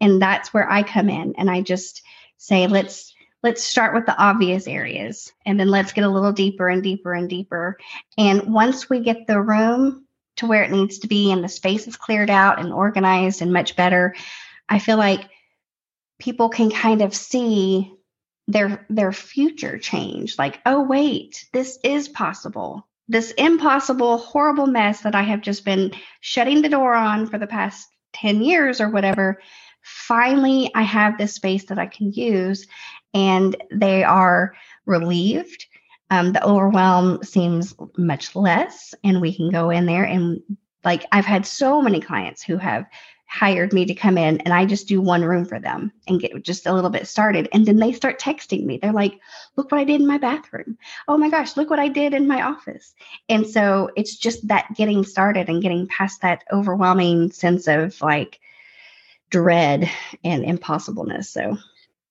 And 0.00 0.20
that's 0.20 0.52
where 0.52 0.70
i 0.70 0.82
come 0.82 1.08
in 1.08 1.34
and 1.36 1.50
i 1.50 1.60
just 1.60 2.02
say 2.36 2.66
let's 2.66 3.14
let's 3.42 3.62
start 3.62 3.94
with 3.94 4.06
the 4.06 4.16
obvious 4.16 4.66
areas 4.66 5.32
and 5.44 5.60
then 5.60 5.68
let's 5.68 5.92
get 5.92 6.04
a 6.04 6.08
little 6.08 6.32
deeper 6.32 6.66
and 6.66 6.82
deeper 6.82 7.12
and 7.12 7.28
deeper. 7.28 7.76
And 8.16 8.54
once 8.54 8.88
we 8.88 9.00
get 9.00 9.26
the 9.26 9.38
room 9.38 10.06
to 10.36 10.46
where 10.46 10.62
it 10.62 10.70
needs 10.70 10.98
to 11.00 11.08
be 11.08 11.30
and 11.30 11.44
the 11.44 11.48
space 11.48 11.86
is 11.86 11.96
cleared 11.96 12.30
out 12.30 12.58
and 12.58 12.72
organized 12.72 13.42
and 13.42 13.52
much 13.52 13.76
better 13.76 14.14
i 14.68 14.78
feel 14.78 14.96
like 14.96 15.28
people 16.24 16.48
can 16.48 16.70
kind 16.70 17.02
of 17.02 17.14
see 17.14 17.92
their 18.48 18.86
their 18.88 19.12
future 19.12 19.78
change. 19.78 20.38
Like 20.38 20.60
oh 20.64 20.82
wait 20.82 21.44
this 21.52 21.78
is 21.84 22.08
possible. 22.08 22.88
This 23.08 23.32
impossible 23.32 24.16
horrible 24.16 24.66
mess 24.66 25.02
that 25.02 25.14
i 25.14 25.22
have 25.22 25.42
just 25.42 25.64
been 25.66 25.92
shutting 26.20 26.62
the 26.62 26.70
door 26.70 26.94
on 26.94 27.26
for 27.26 27.38
the 27.38 27.46
past 27.46 27.86
10 28.14 28.42
years 28.42 28.80
or 28.80 28.88
whatever 28.88 29.42
finally 29.82 30.70
i 30.74 30.80
have 30.80 31.18
this 31.18 31.34
space 31.34 31.66
that 31.66 31.78
i 31.78 31.86
can 31.86 32.10
use 32.12 32.66
and 33.12 33.54
they 33.70 34.02
are 34.02 34.54
relieved. 34.86 35.66
Um, 36.10 36.32
the 36.32 36.44
overwhelm 36.44 37.22
seems 37.22 37.74
much 37.98 38.34
less 38.34 38.94
and 39.04 39.20
we 39.20 39.34
can 39.34 39.50
go 39.50 39.68
in 39.68 39.84
there 39.84 40.04
and 40.04 40.40
like 40.84 41.04
i've 41.12 41.26
had 41.26 41.44
so 41.44 41.82
many 41.82 42.00
clients 42.00 42.42
who 42.42 42.56
have 42.56 42.86
hired 43.34 43.72
me 43.72 43.84
to 43.84 43.94
come 43.94 44.16
in 44.16 44.40
and 44.42 44.54
I 44.54 44.64
just 44.64 44.86
do 44.86 45.00
one 45.00 45.24
room 45.24 45.44
for 45.44 45.58
them 45.58 45.90
and 46.06 46.20
get 46.20 46.40
just 46.44 46.66
a 46.66 46.72
little 46.72 46.88
bit 46.88 47.08
started. 47.08 47.48
And 47.52 47.66
then 47.66 47.78
they 47.78 47.92
start 47.92 48.20
texting 48.20 48.64
me. 48.64 48.78
They're 48.78 48.92
like, 48.92 49.18
look 49.56 49.72
what 49.72 49.80
I 49.80 49.84
did 49.84 50.00
in 50.00 50.06
my 50.06 50.18
bathroom. 50.18 50.78
Oh 51.08 51.18
my 51.18 51.28
gosh, 51.28 51.56
look 51.56 51.68
what 51.68 51.80
I 51.80 51.88
did 51.88 52.14
in 52.14 52.28
my 52.28 52.42
office. 52.42 52.94
And 53.28 53.44
so 53.44 53.90
it's 53.96 54.14
just 54.14 54.46
that 54.46 54.68
getting 54.76 55.02
started 55.02 55.48
and 55.48 55.60
getting 55.60 55.88
past 55.88 56.22
that 56.22 56.44
overwhelming 56.52 57.32
sense 57.32 57.66
of 57.66 58.00
like 58.00 58.38
dread 59.30 59.90
and 60.22 60.44
impossibleness. 60.44 61.24
So 61.24 61.58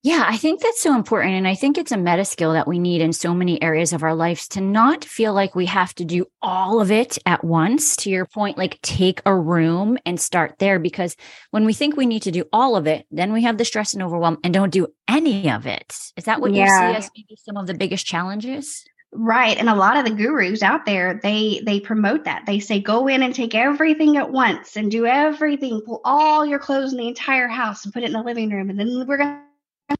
yeah, 0.04 0.26
I 0.28 0.36
think 0.36 0.60
that's 0.60 0.82
so 0.82 0.94
important. 0.94 1.32
And 1.32 1.48
I 1.48 1.54
think 1.54 1.78
it's 1.78 1.90
a 1.90 1.96
meta 1.96 2.26
skill 2.26 2.52
that 2.52 2.68
we 2.68 2.78
need 2.78 3.00
in 3.00 3.14
so 3.14 3.32
many 3.32 3.60
areas 3.62 3.94
of 3.94 4.02
our 4.02 4.14
lives 4.14 4.46
to 4.48 4.60
not 4.60 5.02
feel 5.02 5.32
like 5.32 5.54
we 5.54 5.64
have 5.64 5.94
to 5.94 6.04
do 6.04 6.26
all 6.42 6.82
of 6.82 6.92
it 6.92 7.16
at 7.24 7.42
once. 7.42 7.96
To 7.96 8.10
your 8.10 8.26
point, 8.26 8.58
like 8.58 8.78
take 8.82 9.22
a 9.24 9.34
room 9.34 9.96
and 10.04 10.20
start 10.20 10.56
there. 10.58 10.78
Because 10.78 11.16
when 11.52 11.64
we 11.64 11.72
think 11.72 11.96
we 11.96 12.04
need 12.04 12.20
to 12.24 12.30
do 12.30 12.44
all 12.52 12.76
of 12.76 12.86
it, 12.86 13.06
then 13.10 13.32
we 13.32 13.44
have 13.44 13.56
the 13.56 13.64
stress 13.64 13.94
and 13.94 14.02
overwhelm 14.02 14.36
and 14.44 14.52
don't 14.52 14.74
do 14.74 14.88
any 15.08 15.50
of 15.50 15.66
it. 15.66 15.96
Is 16.18 16.24
that 16.24 16.42
what 16.42 16.52
yeah. 16.52 16.88
you 16.88 16.92
see 16.92 16.98
as 16.98 17.10
maybe 17.16 17.38
some 17.42 17.56
of 17.56 17.66
the 17.66 17.72
biggest 17.72 18.04
challenges? 18.04 18.84
Right. 19.10 19.56
And 19.56 19.70
a 19.70 19.74
lot 19.74 19.96
of 19.96 20.04
the 20.04 20.10
gurus 20.10 20.62
out 20.62 20.84
there, 20.84 21.18
they 21.22 21.62
they 21.64 21.80
promote 21.80 22.24
that. 22.24 22.44
They 22.46 22.58
say 22.58 22.78
go 22.78 23.06
in 23.06 23.22
and 23.22 23.34
take 23.34 23.54
everything 23.54 24.18
at 24.18 24.32
once 24.32 24.76
and 24.76 24.90
do 24.90 25.06
everything, 25.06 25.80
pull 25.80 26.02
all 26.04 26.44
your 26.44 26.58
clothes 26.58 26.92
in 26.92 26.98
the 26.98 27.08
entire 27.08 27.48
house 27.48 27.86
and 27.86 27.94
put 27.94 28.02
it 28.02 28.06
in 28.06 28.12
the 28.12 28.22
living 28.22 28.50
room. 28.50 28.68
And 28.68 28.78
then 28.78 29.06
we're 29.08 29.16
gonna 29.16 29.43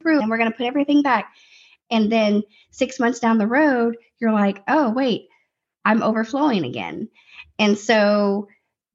through 0.00 0.20
and 0.20 0.30
we're 0.30 0.38
going 0.38 0.50
to 0.50 0.56
put 0.56 0.66
everything 0.66 1.02
back. 1.02 1.32
And 1.90 2.10
then 2.10 2.42
six 2.70 2.98
months 2.98 3.20
down 3.20 3.38
the 3.38 3.46
road, 3.46 3.96
you're 4.20 4.32
like, 4.32 4.62
oh, 4.68 4.90
wait, 4.90 5.28
I'm 5.84 6.02
overflowing 6.02 6.64
again. 6.64 7.08
And 7.58 7.78
so 7.78 8.48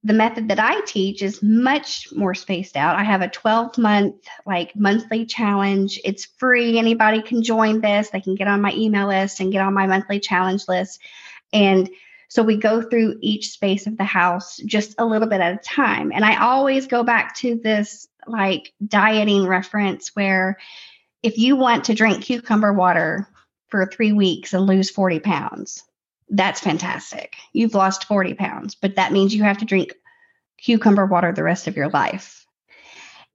the 0.04 0.14
method 0.14 0.48
that 0.48 0.60
I 0.60 0.82
teach 0.82 1.22
is 1.22 1.44
much 1.44 2.08
more 2.14 2.34
spaced 2.34 2.78
out. 2.78 2.98
I 2.98 3.04
have 3.04 3.22
a 3.22 3.28
12 3.28 3.78
month, 3.78 4.16
like 4.46 4.76
monthly 4.76 5.26
challenge. 5.26 6.00
It's 6.06 6.26
free. 6.26 6.78
Anybody 6.78 7.22
can 7.22 7.44
join 7.44 7.82
this. 7.82 8.10
They 8.10 8.22
can 8.22 8.36
get 8.36 8.48
on 8.48 8.62
my 8.62 8.74
email 8.74 9.08
list 9.08 9.40
and 9.40 9.52
get 9.52 9.62
on 9.62 9.74
my 9.74 9.88
monthly 9.88 10.20
challenge 10.20 10.68
list. 10.68 11.02
And 11.52 11.90
so 12.30 12.44
we 12.44 12.58
go 12.58 12.82
through 12.82 13.18
each 13.22 13.50
space 13.50 13.88
of 13.88 13.98
the 13.98 14.04
house 14.04 14.58
just 14.58 14.96
a 15.00 15.06
little 15.06 15.28
bit 15.28 15.42
at 15.42 15.56
a 15.56 15.58
time. 15.58 16.12
And 16.14 16.24
I 16.24 16.38
always 16.38 16.86
go 16.86 17.04
back 17.04 17.36
to 17.38 17.56
this 17.56 18.08
like 18.28 18.72
dieting 18.86 19.48
reference 19.48 20.16
where 20.16 20.58
if 21.24 21.40
you 21.40 21.56
want 21.56 21.86
to 21.86 21.96
drink 21.96 22.24
cucumber 22.24 22.72
water 22.72 23.28
for 23.70 23.86
three 23.88 24.14
weeks 24.14 24.54
and 24.54 24.68
lose 24.68 24.92
40 24.92 25.20
pounds, 25.20 25.84
that's 26.30 26.60
fantastic. 26.60 27.36
You've 27.52 27.74
lost 27.74 28.06
40 28.06 28.36
pounds, 28.36 28.76
but 28.76 28.96
that 28.96 29.12
means 29.12 29.34
you 29.34 29.44
have 29.44 29.58
to 29.58 29.66
drink 29.66 29.96
cucumber 30.60 31.08
water 31.08 31.32
the 31.32 31.44
rest 31.44 31.68
of 31.68 31.76
your 31.76 31.90
life. 31.90 32.46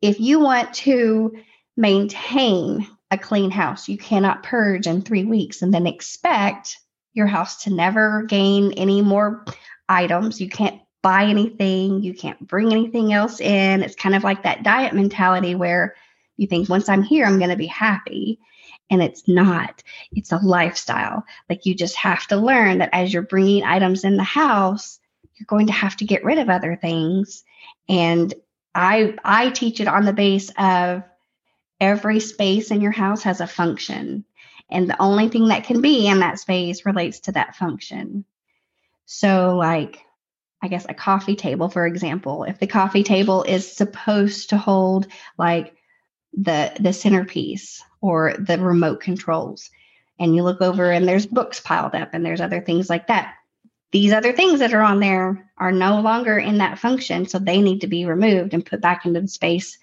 If 0.00 0.20
you 0.20 0.38
want 0.38 0.72
to 0.74 1.36
maintain 1.76 2.86
a 3.10 3.18
clean 3.18 3.50
house, 3.50 3.88
you 3.88 3.98
cannot 3.98 4.44
purge 4.44 4.86
in 4.86 5.02
three 5.02 5.24
weeks 5.24 5.62
and 5.62 5.74
then 5.74 5.88
expect 5.88 6.78
your 7.14 7.26
house 7.26 7.64
to 7.64 7.70
never 7.72 8.24
gain 8.24 8.72
any 8.72 9.00
more 9.00 9.44
items. 9.88 10.40
You 10.40 10.48
can't 10.48 10.80
buy 11.02 11.24
anything, 11.24 12.02
you 12.02 12.14
can't 12.14 12.46
bring 12.46 12.72
anything 12.72 13.12
else 13.12 13.40
in. 13.40 13.82
It's 13.82 13.94
kind 13.94 14.14
of 14.14 14.24
like 14.24 14.42
that 14.42 14.62
diet 14.62 14.94
mentality 14.94 15.54
where 15.54 15.94
you 16.36 16.46
think 16.46 16.68
once 16.68 16.88
I'm 16.88 17.02
here, 17.02 17.26
I'm 17.26 17.38
going 17.38 17.50
to 17.50 17.56
be 17.56 17.66
happy. 17.66 18.40
And 18.90 19.02
it's 19.02 19.26
not, 19.28 19.82
it's 20.12 20.32
a 20.32 20.38
lifestyle. 20.38 21.24
Like 21.48 21.66
you 21.66 21.74
just 21.74 21.96
have 21.96 22.26
to 22.28 22.36
learn 22.36 22.78
that 22.78 22.90
as 22.92 23.12
you're 23.12 23.22
bringing 23.22 23.64
items 23.64 24.04
in 24.04 24.16
the 24.16 24.22
house, 24.22 24.98
you're 25.36 25.46
going 25.46 25.66
to 25.68 25.72
have 25.72 25.96
to 25.96 26.04
get 26.04 26.24
rid 26.24 26.38
of 26.38 26.48
other 26.48 26.76
things. 26.76 27.44
And 27.88 28.32
I 28.74 29.14
I 29.24 29.50
teach 29.50 29.80
it 29.80 29.88
on 29.88 30.04
the 30.04 30.12
base 30.12 30.50
of 30.58 31.02
every 31.80 32.20
space 32.20 32.70
in 32.70 32.80
your 32.80 32.92
house 32.92 33.22
has 33.22 33.40
a 33.40 33.46
function. 33.46 34.24
And 34.74 34.90
the 34.90 35.00
only 35.00 35.28
thing 35.28 35.48
that 35.48 35.64
can 35.64 35.80
be 35.80 36.06
in 36.06 36.18
that 36.18 36.38
space 36.38 36.84
relates 36.84 37.20
to 37.20 37.32
that 37.32 37.56
function. 37.56 38.24
So, 39.06 39.56
like, 39.56 40.00
I 40.62 40.68
guess 40.68 40.84
a 40.88 40.94
coffee 40.94 41.36
table, 41.36 41.68
for 41.68 41.86
example, 41.86 42.44
if 42.44 42.58
the 42.58 42.66
coffee 42.66 43.04
table 43.04 43.44
is 43.44 43.70
supposed 43.70 44.50
to 44.50 44.58
hold 44.58 45.06
like 45.38 45.74
the 46.36 46.72
the 46.80 46.92
centerpiece 46.92 47.82
or 48.00 48.34
the 48.38 48.58
remote 48.58 49.00
controls 49.00 49.70
and 50.18 50.34
you 50.34 50.42
look 50.42 50.60
over 50.60 50.90
and 50.90 51.06
there's 51.06 51.26
books 51.26 51.60
piled 51.60 51.94
up 51.94 52.10
and 52.12 52.24
there's 52.24 52.40
other 52.40 52.60
things 52.60 52.90
like 52.90 53.06
that 53.06 53.34
these 53.92 54.12
other 54.12 54.32
things 54.32 54.58
that 54.58 54.74
are 54.74 54.82
on 54.82 54.98
there 54.98 55.48
are 55.56 55.70
no 55.70 56.00
longer 56.00 56.36
in 56.36 56.58
that 56.58 56.78
function 56.78 57.26
so 57.26 57.38
they 57.38 57.60
need 57.60 57.80
to 57.82 57.86
be 57.86 58.04
removed 58.04 58.52
and 58.52 58.66
put 58.66 58.80
back 58.80 59.06
into 59.06 59.20
the 59.20 59.28
space 59.28 59.78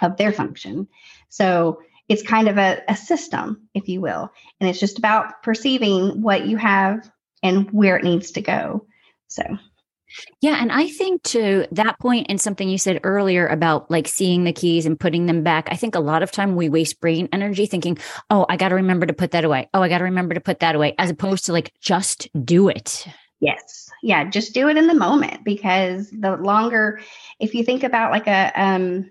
of 0.00 0.16
their 0.16 0.32
function 0.32 0.88
so 1.28 1.82
it's 2.10 2.22
kind 2.22 2.48
of 2.48 2.58
a, 2.58 2.82
a 2.88 2.96
system 2.96 3.66
if 3.72 3.88
you 3.88 4.02
will 4.02 4.30
and 4.60 4.68
it's 4.68 4.80
just 4.80 4.98
about 4.98 5.42
perceiving 5.42 6.20
what 6.20 6.46
you 6.46 6.58
have 6.58 7.10
and 7.42 7.70
where 7.70 7.96
it 7.96 8.04
needs 8.04 8.32
to 8.32 8.42
go 8.42 8.84
so 9.28 9.42
yeah. 10.40 10.60
And 10.60 10.72
I 10.72 10.88
think 10.88 11.22
to 11.24 11.66
that 11.72 11.98
point, 12.00 12.26
and 12.28 12.40
something 12.40 12.68
you 12.68 12.78
said 12.78 13.00
earlier 13.04 13.46
about 13.46 13.90
like 13.90 14.08
seeing 14.08 14.44
the 14.44 14.52
keys 14.52 14.86
and 14.86 14.98
putting 14.98 15.26
them 15.26 15.42
back, 15.42 15.68
I 15.70 15.76
think 15.76 15.94
a 15.94 16.00
lot 16.00 16.22
of 16.22 16.30
time 16.30 16.56
we 16.56 16.68
waste 16.68 17.00
brain 17.00 17.28
energy 17.32 17.66
thinking, 17.66 17.98
oh, 18.28 18.46
I 18.48 18.56
got 18.56 18.70
to 18.70 18.74
remember 18.76 19.06
to 19.06 19.12
put 19.12 19.30
that 19.32 19.44
away. 19.44 19.68
Oh, 19.72 19.82
I 19.82 19.88
got 19.88 19.98
to 19.98 20.04
remember 20.04 20.34
to 20.34 20.40
put 20.40 20.60
that 20.60 20.74
away, 20.74 20.94
as 20.98 21.10
opposed 21.10 21.46
to 21.46 21.52
like 21.52 21.72
just 21.80 22.28
do 22.44 22.68
it. 22.68 23.06
Yes. 23.40 23.88
Yeah. 24.02 24.28
Just 24.28 24.52
do 24.52 24.68
it 24.68 24.76
in 24.76 24.86
the 24.86 24.94
moment 24.94 25.44
because 25.44 26.10
the 26.10 26.36
longer, 26.36 27.00
if 27.38 27.54
you 27.54 27.64
think 27.64 27.84
about 27.84 28.10
like 28.10 28.26
a, 28.26 28.52
um, 28.54 29.10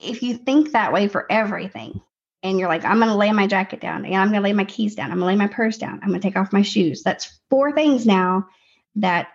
if 0.00 0.22
you 0.22 0.36
think 0.36 0.72
that 0.72 0.92
way 0.92 1.08
for 1.08 1.30
everything, 1.30 2.00
and 2.42 2.58
you're 2.58 2.68
like, 2.68 2.84
I'm 2.84 2.98
going 2.98 3.10
to 3.10 3.16
lay 3.16 3.32
my 3.32 3.46
jacket 3.46 3.80
down 3.80 4.04
and 4.04 4.16
I'm 4.16 4.30
going 4.30 4.42
to 4.42 4.48
lay 4.48 4.52
my 4.52 4.64
keys 4.64 4.94
down. 4.94 5.10
I'm 5.10 5.18
going 5.18 5.36
to 5.36 5.38
lay 5.38 5.46
my 5.46 5.52
purse 5.52 5.76
down. 5.76 6.00
I'm 6.02 6.08
going 6.08 6.20
to 6.20 6.26
take 6.26 6.36
off 6.36 6.52
my 6.52 6.62
shoes. 6.62 7.02
That's 7.02 7.38
four 7.50 7.72
things 7.72 8.06
now 8.06 8.48
that 8.96 9.28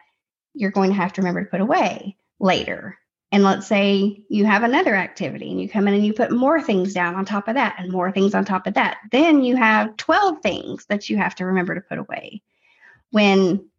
you're 0.54 0.72
going 0.72 0.90
to 0.90 0.96
have 0.96 1.14
to 1.14 1.22
remember 1.22 1.44
to 1.44 1.52
put 1.52 1.62
away 1.62 2.18
later. 2.40 2.98
And 3.32 3.44
let's 3.44 3.68
say 3.68 4.24
you 4.30 4.46
have 4.46 4.64
another 4.64 4.96
activity 4.96 5.52
and 5.52 5.62
you 5.62 5.68
come 5.68 5.88
in 5.88 5.94
and 5.94 6.06
you 6.06 6.14
put 6.14 6.32
more 6.32 6.62
things 6.62 6.94
down 6.94 7.16
on 7.16 7.26
top 7.26 7.48
of 7.48 7.56
that 7.56 7.76
and 7.78 7.92
more 7.92 8.12
things 8.12 8.34
on 8.34 8.46
top 8.46 8.66
of 8.66 8.76
that. 8.76 8.98
Then 9.12 9.44
you 9.44 9.56
have 9.56 9.98
12 9.98 10.42
things 10.42 10.86
that 10.88 11.10
you 11.10 11.18
have 11.18 11.36
to 11.36 11.46
remember 11.46 11.76
to 11.76 11.82
put 11.82 11.98
away. 11.98 12.42
When 13.12 13.70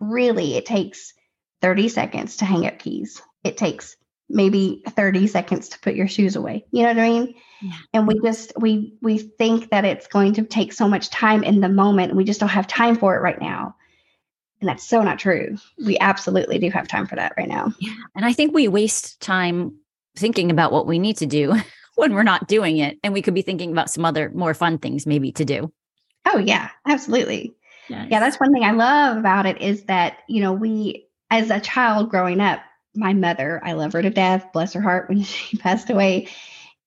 really 0.00 0.56
it 0.56 0.66
takes 0.66 1.14
30 1.62 1.88
seconds 1.88 2.38
to 2.38 2.44
hang 2.44 2.66
up 2.66 2.78
keys, 2.78 3.22
it 3.44 3.56
takes 3.56 3.96
maybe 4.28 4.82
30 4.88 5.26
seconds 5.26 5.68
to 5.70 5.78
put 5.80 5.94
your 5.94 6.08
shoes 6.08 6.36
away. 6.36 6.64
You 6.70 6.82
know 6.82 6.88
what 6.88 6.98
I 6.98 7.08
mean? 7.08 7.34
Yeah. 7.62 7.72
And 7.94 8.06
we 8.06 8.20
just 8.20 8.52
we 8.56 8.94
we 9.02 9.18
think 9.18 9.70
that 9.70 9.84
it's 9.84 10.06
going 10.06 10.34
to 10.34 10.42
take 10.44 10.72
so 10.72 10.88
much 10.88 11.10
time 11.10 11.42
in 11.42 11.60
the 11.60 11.68
moment 11.68 12.10
and 12.10 12.16
we 12.16 12.24
just 12.24 12.40
don't 12.40 12.48
have 12.48 12.66
time 12.66 12.96
for 12.96 13.16
it 13.16 13.20
right 13.20 13.40
now. 13.40 13.74
And 14.60 14.68
that's 14.68 14.86
so 14.86 15.02
not 15.02 15.18
true. 15.18 15.56
We 15.84 15.98
absolutely 15.98 16.58
do 16.58 16.70
have 16.70 16.88
time 16.88 17.06
for 17.06 17.16
that 17.16 17.34
right 17.36 17.48
now. 17.48 17.72
Yeah. 17.78 17.94
And 18.16 18.24
I 18.24 18.32
think 18.32 18.52
we 18.52 18.68
waste 18.68 19.20
time 19.20 19.76
thinking 20.16 20.50
about 20.50 20.72
what 20.72 20.86
we 20.86 20.98
need 20.98 21.16
to 21.18 21.26
do 21.26 21.54
when 21.96 22.12
we're 22.12 22.22
not 22.22 22.48
doing 22.48 22.78
it. 22.78 22.98
And 23.02 23.14
we 23.14 23.22
could 23.22 23.34
be 23.34 23.42
thinking 23.42 23.72
about 23.72 23.90
some 23.90 24.04
other 24.04 24.30
more 24.34 24.54
fun 24.54 24.78
things 24.78 25.06
maybe 25.06 25.32
to 25.32 25.44
do. 25.44 25.72
Oh, 26.26 26.38
yeah, 26.38 26.70
absolutely. 26.86 27.54
Yes. 27.88 28.08
Yeah, 28.10 28.20
that's 28.20 28.38
one 28.38 28.52
thing 28.52 28.64
I 28.64 28.72
love 28.72 29.16
about 29.16 29.46
it 29.46 29.62
is 29.62 29.84
that, 29.84 30.18
you 30.28 30.42
know, 30.42 30.52
we, 30.52 31.06
as 31.30 31.50
a 31.50 31.60
child 31.60 32.10
growing 32.10 32.40
up, 32.40 32.60
my 32.98 33.14
mother, 33.14 33.60
I 33.64 33.72
love 33.72 33.92
her 33.92 34.02
to 34.02 34.10
death, 34.10 34.52
bless 34.52 34.72
her 34.74 34.80
heart, 34.80 35.08
when 35.08 35.22
she 35.24 35.56
passed 35.56 35.90
away. 35.90 36.28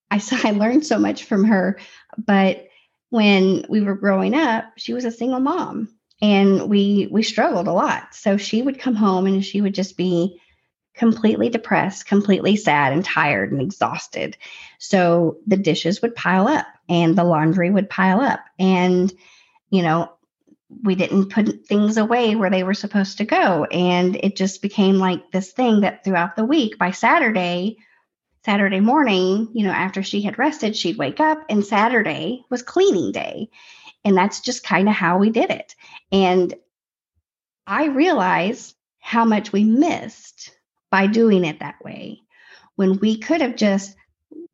I 0.10 0.18
saw 0.18 0.38
I 0.44 0.52
learned 0.52 0.86
so 0.86 1.00
much 1.00 1.24
from 1.24 1.46
her. 1.46 1.80
But 2.18 2.68
when 3.10 3.66
we 3.70 3.82
were 3.82 3.96
growing 3.96 4.34
up, 4.34 4.66
she 4.78 4.94
was 4.94 5.06
a 5.06 5.12
single 5.12 5.40
mom 5.40 5.90
and 6.22 6.70
we 6.70 7.08
we 7.12 7.24
struggled 7.24 7.68
a 7.68 7.74
lot 7.74 8.14
so 8.14 8.38
she 8.38 8.62
would 8.62 8.80
come 8.80 8.96
home 8.96 9.26
and 9.26 9.44
she 9.44 9.62
would 9.62 9.74
just 9.74 9.98
be 9.98 10.40
completely 10.94 11.50
depressed 11.50 12.06
completely 12.06 12.56
sad 12.56 12.94
and 12.94 13.04
tired 13.04 13.52
and 13.52 13.62
exhausted 13.62 14.38
so 14.78 15.38
the 15.48 15.58
dishes 15.58 16.02
would 16.02 16.16
pile 16.16 16.48
up 16.48 16.68
and 16.90 17.16
the 17.16 17.24
laundry 17.24 17.72
would 17.72 17.90
pile 17.90 18.20
up 18.20 18.42
and 18.60 19.12
you 19.70 19.82
know 19.82 20.12
we 20.84 20.96
didn't 20.96 21.30
put 21.30 21.66
things 21.66 21.98
away 21.98 22.36
where 22.36 22.50
they 22.50 22.64
were 22.64 22.74
supposed 22.74 23.18
to 23.18 23.26
go. 23.26 23.66
And 23.66 24.16
it 24.16 24.36
just 24.36 24.62
became 24.62 24.98
like 24.98 25.32
this 25.32 25.52
thing 25.52 25.82
that 25.82 26.04
throughout 26.04 26.36
the 26.36 26.46
week 26.46 26.78
by 26.78 26.92
saturday 26.92 27.78
saturday 28.44 28.80
morning 28.80 29.50
you 29.54 29.64
know 29.64 29.72
after 29.72 30.02
she 30.02 30.22
had 30.22 30.40
rested 30.40 30.76
she'd 30.76 30.98
wake 30.98 31.20
up 31.20 31.44
and 31.50 31.64
saturday 31.64 32.44
was 32.50 32.64
cleaning 32.64 33.12
day. 33.12 33.50
And 34.04 34.18
that's 34.18 34.42
just 34.42 34.64
kind 34.64 34.90
of 34.90 34.96
how 34.96 35.20
we 35.20 35.30
did 35.30 35.52
it. 35.52 35.76
And 36.12 36.54
I 37.68 37.86
realize 37.86 38.74
how 39.00 39.26
much 39.26 39.52
we 39.52 39.64
missed 39.64 40.52
by 40.90 41.08
doing 41.08 41.46
it 41.46 41.60
that 41.60 41.84
way. 41.84 42.22
When 42.76 42.98
we 42.98 43.18
could 43.18 43.42
have 43.42 43.56
just 43.56 43.96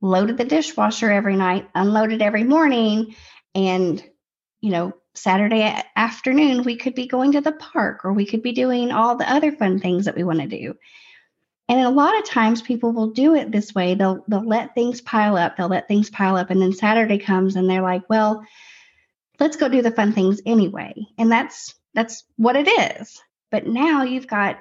loaded 0.02 0.38
the 0.38 0.46
dishwasher 0.46 1.10
every 1.10 1.36
night, 1.36 1.70
unloaded 1.74 2.22
every 2.22 2.44
morning, 2.44 3.16
and, 3.56 4.04
you 4.60 4.72
know, 4.72 4.94
Saturday 5.18 5.82
afternoon, 5.96 6.64
we 6.64 6.76
could 6.76 6.96
be 6.96 7.08
going 7.08 7.34
to 7.34 7.42
the 7.42 7.52
park 7.52 8.06
or 8.06 8.14
we 8.14 8.26
could 8.26 8.42
be 8.42 8.54
doing 8.54 8.92
all 8.92 9.16
the 9.16 9.32
other 9.32 9.52
fun 9.52 9.80
things 9.80 10.06
that 10.06 10.16
we 10.16 10.24
want 10.24 10.40
to 10.42 10.48
do. 10.48 10.76
And 11.70 11.82
a 11.82 11.90
lot 11.90 12.18
of 12.18 12.26
times 12.26 12.62
people 12.62 12.94
will 12.94 13.12
do 13.12 13.36
it 13.36 13.52
this 13.52 13.76
way. 13.76 13.96
They'll 13.96 14.24
they'll 14.28 14.48
let 14.48 14.74
things 14.74 15.02
pile 15.02 15.36
up, 15.36 15.58
they'll 15.58 15.68
let 15.68 15.88
things 15.88 16.10
pile 16.10 16.38
up 16.38 16.50
and 16.50 16.62
then 16.62 16.72
Saturday 16.72 17.18
comes 17.18 17.56
and 17.56 17.70
they're 17.70 17.82
like, 17.82 18.10
"Well, 18.10 18.46
let's 19.40 19.58
go 19.58 19.70
do 19.70 19.82
the 19.82 19.92
fun 19.92 20.14
things 20.14 20.42
anyway. 20.46 20.94
And 21.18 21.32
that's 21.32 21.76
that's 21.94 22.24
what 22.38 22.56
it 22.56 22.68
is. 22.68 23.22
But 23.52 23.68
now 23.68 24.04
you've 24.04 24.28
got 24.28 24.60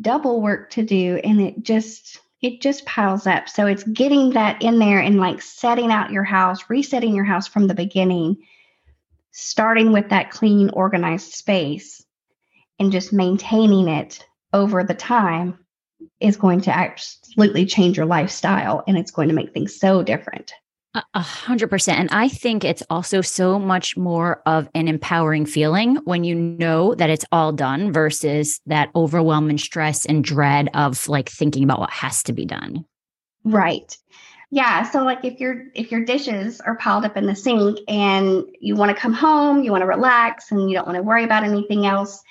double 0.00 0.40
work 0.40 0.70
to 0.70 0.82
do 0.84 1.20
and 1.22 1.40
it 1.40 1.62
just 1.62 2.20
it 2.40 2.60
just 2.60 2.86
piles 2.86 3.26
up. 3.26 3.48
So 3.48 3.66
it's 3.66 3.82
getting 3.82 4.30
that 4.30 4.62
in 4.62 4.78
there 4.78 5.00
and 5.00 5.18
like 5.18 5.42
setting 5.42 5.90
out 5.90 6.12
your 6.12 6.24
house, 6.24 6.60
resetting 6.68 7.14
your 7.14 7.24
house 7.24 7.48
from 7.48 7.66
the 7.66 7.74
beginning, 7.74 8.36
starting 9.40 9.92
with 9.92 10.08
that 10.08 10.32
clean, 10.32 10.68
organized 10.70 11.32
space 11.32 12.04
and 12.80 12.90
just 12.90 13.12
maintaining 13.12 13.86
it 13.86 14.26
over 14.52 14.82
the 14.82 14.94
time 14.94 15.56
is 16.18 16.36
going 16.36 16.60
to 16.60 16.76
absolutely 16.76 17.64
change 17.64 17.96
your 17.96 18.06
lifestyle 18.06 18.82
and 18.88 18.98
it's 18.98 19.12
going 19.12 19.28
to 19.28 19.34
make 19.34 19.54
things 19.54 19.78
so 19.78 20.02
different. 20.02 20.52
A 21.14 21.20
hundred 21.20 21.68
percent. 21.68 22.00
And 22.00 22.08
I 22.10 22.28
think 22.28 22.64
it's 22.64 22.82
also 22.90 23.20
so 23.20 23.60
much 23.60 23.96
more 23.96 24.42
of 24.44 24.68
an 24.74 24.88
empowering 24.88 25.46
feeling 25.46 25.96
when 26.04 26.24
you 26.24 26.34
know 26.34 26.96
that 26.96 27.10
it's 27.10 27.26
all 27.30 27.52
done 27.52 27.92
versus 27.92 28.60
that 28.66 28.90
overwhelming 28.96 29.58
stress 29.58 30.04
and 30.04 30.24
dread 30.24 30.68
of 30.74 31.06
like 31.06 31.28
thinking 31.28 31.62
about 31.62 31.78
what 31.78 31.90
has 31.90 32.24
to 32.24 32.32
be 32.32 32.44
done. 32.44 32.84
Right. 33.44 33.96
Yeah. 34.50 34.88
So 34.90 35.04
like 35.04 35.24
if 35.24 35.40
your 35.40 35.64
if 35.74 35.90
your 35.92 36.04
dishes 36.04 36.60
are 36.60 36.76
piled 36.76 37.04
up 37.04 37.16
in 37.16 37.26
the 37.26 37.36
sink 37.36 37.80
and 37.86 38.44
you 38.60 38.76
want 38.76 38.94
to 38.94 39.00
come 39.00 39.12
home, 39.12 39.62
you 39.62 39.70
want 39.70 39.82
to 39.82 39.86
relax 39.86 40.50
and 40.50 40.70
you 40.70 40.76
don't 40.76 40.86
want 40.86 40.96
to 40.96 41.02
worry 41.02 41.24
about 41.24 41.44
anything 41.44 41.84
else, 41.84 42.22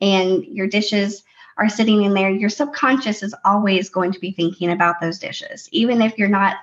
and 0.00 0.44
your 0.44 0.66
dishes 0.66 1.22
are 1.58 1.68
sitting 1.68 2.02
in 2.02 2.14
there, 2.14 2.30
your 2.30 2.50
subconscious 2.50 3.22
is 3.22 3.34
always 3.44 3.88
going 3.88 4.12
to 4.12 4.20
be 4.20 4.32
thinking 4.32 4.70
about 4.70 5.00
those 5.00 5.18
dishes, 5.18 5.68
even 5.72 6.02
if 6.02 6.18
you're 6.18 6.28
not 6.28 6.56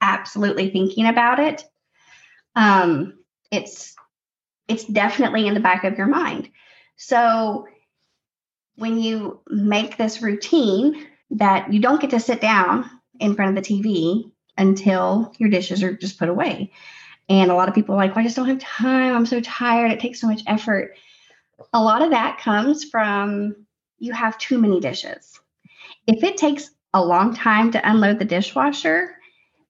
absolutely 0.00 0.70
thinking 0.70 1.06
about 1.06 1.38
it, 1.38 1.64
um, 2.54 3.18
it's 3.50 3.94
it's 4.68 4.84
definitely 4.84 5.46
in 5.46 5.54
the 5.54 5.60
back 5.60 5.84
of 5.84 5.96
your 5.96 6.06
mind. 6.06 6.50
So 6.96 7.68
when 8.76 8.98
you 8.98 9.40
make 9.48 9.96
this 9.96 10.22
routine 10.22 11.06
that 11.30 11.72
you 11.72 11.80
don't 11.80 12.00
get 12.00 12.10
to 12.10 12.20
sit 12.20 12.40
down 12.40 12.90
in 13.20 13.34
front 13.34 13.56
of 13.56 13.64
the 13.64 13.74
TV 13.74 14.32
until 14.58 15.32
your 15.38 15.50
dishes 15.50 15.82
are 15.82 15.96
just 15.96 16.18
put 16.18 16.28
away. 16.28 16.72
And 17.28 17.50
a 17.50 17.54
lot 17.54 17.68
of 17.68 17.74
people 17.74 17.94
are 17.94 17.98
like, 17.98 18.14
well, 18.14 18.20
I 18.20 18.26
just 18.26 18.36
don't 18.36 18.48
have 18.48 18.58
time. 18.58 19.14
I'm 19.14 19.26
so 19.26 19.40
tired. 19.40 19.90
It 19.90 20.00
takes 20.00 20.20
so 20.20 20.28
much 20.28 20.42
effort. 20.46 20.94
A 21.72 21.82
lot 21.82 22.02
of 22.02 22.10
that 22.10 22.38
comes 22.38 22.84
from 22.84 23.66
you 23.98 24.12
have 24.12 24.38
too 24.38 24.58
many 24.58 24.80
dishes. 24.80 25.40
If 26.06 26.22
it 26.22 26.36
takes 26.36 26.70
a 26.94 27.04
long 27.04 27.34
time 27.34 27.70
to 27.72 27.90
unload 27.90 28.18
the 28.18 28.24
dishwasher, 28.24 29.16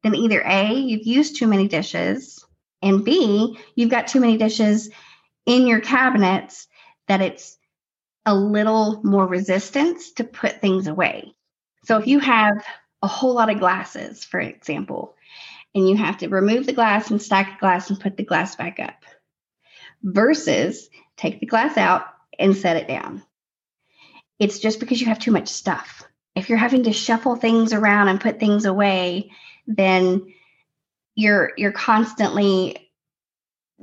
then 0.03 0.15
either 0.15 0.43
A, 0.47 0.75
you've 0.75 1.07
used 1.07 1.37
too 1.37 1.47
many 1.47 1.67
dishes, 1.67 2.45
and 2.83 3.05
B, 3.05 3.59
you've 3.75 3.91
got 3.91 4.07
too 4.07 4.21
many 4.21 4.37
dishes 4.37 4.91
in 5.47 5.67
your 5.67 5.81
cabinets 5.81 6.69
that 7.09 7.23
it's 7.23 7.57
a 8.27 8.35
little 8.35 9.01
more 9.05 9.27
resistance 9.27 10.13
to 10.13 10.25
put 10.25 10.61
things 10.61 10.89
away. 10.89 11.33
So 11.85 11.99
if 11.99 12.07
you 12.07 12.19
have 12.19 12.65
a 13.03 13.07
whole 13.07 13.35
lot 13.35 13.51
of 13.51 13.59
glasses, 13.59 14.25
for 14.25 14.41
example, 14.41 15.15
and 15.75 15.89
you 15.89 15.97
have 15.97 16.19
to 16.19 16.29
remove 16.29 16.67
the 16.67 16.73
glass 16.73 17.11
and 17.11 17.21
stack 17.21 17.53
the 17.53 17.61
glass 17.61 17.91
and 17.91 18.01
put 18.01 18.17
the 18.17 18.25
glass 18.25 18.57
back 18.57 18.81
up, 18.81 19.05
versus 20.03 20.89
take 21.17 21.41
the 21.41 21.47
glass 21.47 21.77
out 21.77 22.05
and 22.39 22.57
set 22.57 22.77
it 22.77 22.89
down. 22.89 23.23
It's 24.39 24.59
just 24.59 24.81
because 24.81 25.01
you 25.01 25.07
have 25.07 25.19
too 25.19 25.31
much 25.33 25.49
stuff. 25.49 26.05
If 26.35 26.49
you're 26.49 26.59
having 26.59 26.85
to 26.85 26.93
shuffle 26.93 27.37
things 27.37 27.73
around 27.73 28.09
and 28.09 28.21
put 28.21 28.39
things 28.39 28.67
away, 28.67 29.31
then 29.67 30.33
you're 31.15 31.53
you're 31.57 31.73
constantly 31.73 32.91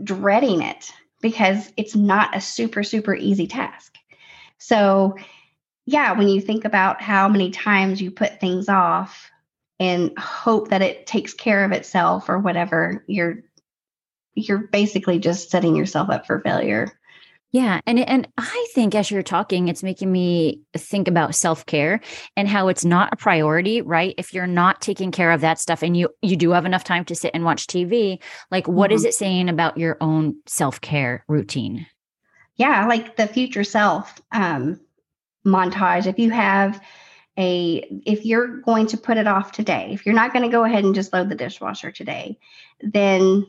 dreading 0.04 0.62
it 0.62 0.91
because 1.21 1.71
it's 1.78 1.95
not 1.95 2.36
a 2.36 2.41
super 2.41 2.84
super 2.84 3.15
easy 3.15 3.47
task. 3.47 3.95
So, 4.60 5.17
yeah, 5.86 6.13
when 6.13 6.28
you 6.28 6.39
think 6.39 6.65
about 6.65 7.02
how 7.02 7.28
many 7.28 7.52
times 7.52 8.02
you 8.02 8.12
put 8.12 8.39
things 8.39 8.69
off 8.69 9.30
and 9.80 10.17
hope 10.17 10.69
that 10.69 10.82
it 10.82 11.06
takes 11.06 11.34
care 11.34 11.65
of 11.65 11.72
itself 11.72 12.30
or 12.30 12.39
whatever, 12.39 13.04
you're 13.08 13.43
you're 14.36 14.67
basically 14.72 15.19
just 15.19 15.52
setting 15.52 15.76
yourself 15.76 16.10
up 16.10 16.26
for 16.26 16.39
failure. 16.39 16.88
Yeah, 17.52 17.82
and 17.86 18.00
and 18.00 18.28
I 18.36 18.67
think 18.74 18.96
as 18.96 19.12
you're 19.12 19.22
talking, 19.22 19.67
it's 19.67 19.84
making 19.84 20.12
me 20.12 20.62
think 20.76 21.08
about 21.08 21.36
self 21.36 21.65
care 21.67 22.00
and 22.36 22.48
how 22.48 22.67
it's 22.67 22.84
not 22.84 23.13
a 23.13 23.15
priority, 23.15 23.82
right? 23.82 24.15
If 24.17 24.34
you're 24.34 24.48
not 24.48 24.82
taking 24.82 25.12
care 25.12 25.32
of 25.32 25.41
that 25.41 25.60
stuff, 25.60 25.84
and 25.84 25.96
you 25.96 26.10
you 26.24 26.36
do 26.36 26.50
have 26.52 26.65
enough 26.65 26.84
time 26.84 27.06
to 27.06 27.15
sit 27.15 27.30
and 27.36 27.46
watch 27.46 27.67
TV, 27.67 28.19
like 28.50 28.67
what 28.67 28.89
mm-hmm. 28.89 28.96
is 28.96 29.06
it 29.06 29.13
saying 29.13 29.50
about 29.50 29.78
your 29.78 29.98
own 30.02 30.36
self 30.48 30.82
care 30.82 31.24
routine? 31.28 31.86
Yeah, 32.56 32.88
like 32.88 33.17
the 33.17 33.28
future 33.28 33.63
self 33.63 34.19
um, 34.32 34.80
montage. 35.45 36.08
If 36.08 36.19
you 36.19 36.32
have 36.32 36.82
a, 37.38 38.01
if 38.06 38.25
you're 38.25 38.62
going 38.62 38.88
to 38.88 38.97
put 38.97 39.17
it 39.17 39.27
off 39.27 39.51
today, 39.51 39.89
if 39.91 40.06
you're 40.06 40.15
not 40.15 40.34
going 40.34 40.43
to 40.43 40.51
go 40.51 40.63
ahead 40.63 40.84
and 40.84 40.95
just 40.95 41.13
load 41.13 41.29
the 41.29 41.36
dishwasher 41.36 41.91
today, 41.91 42.39
then 42.82 43.45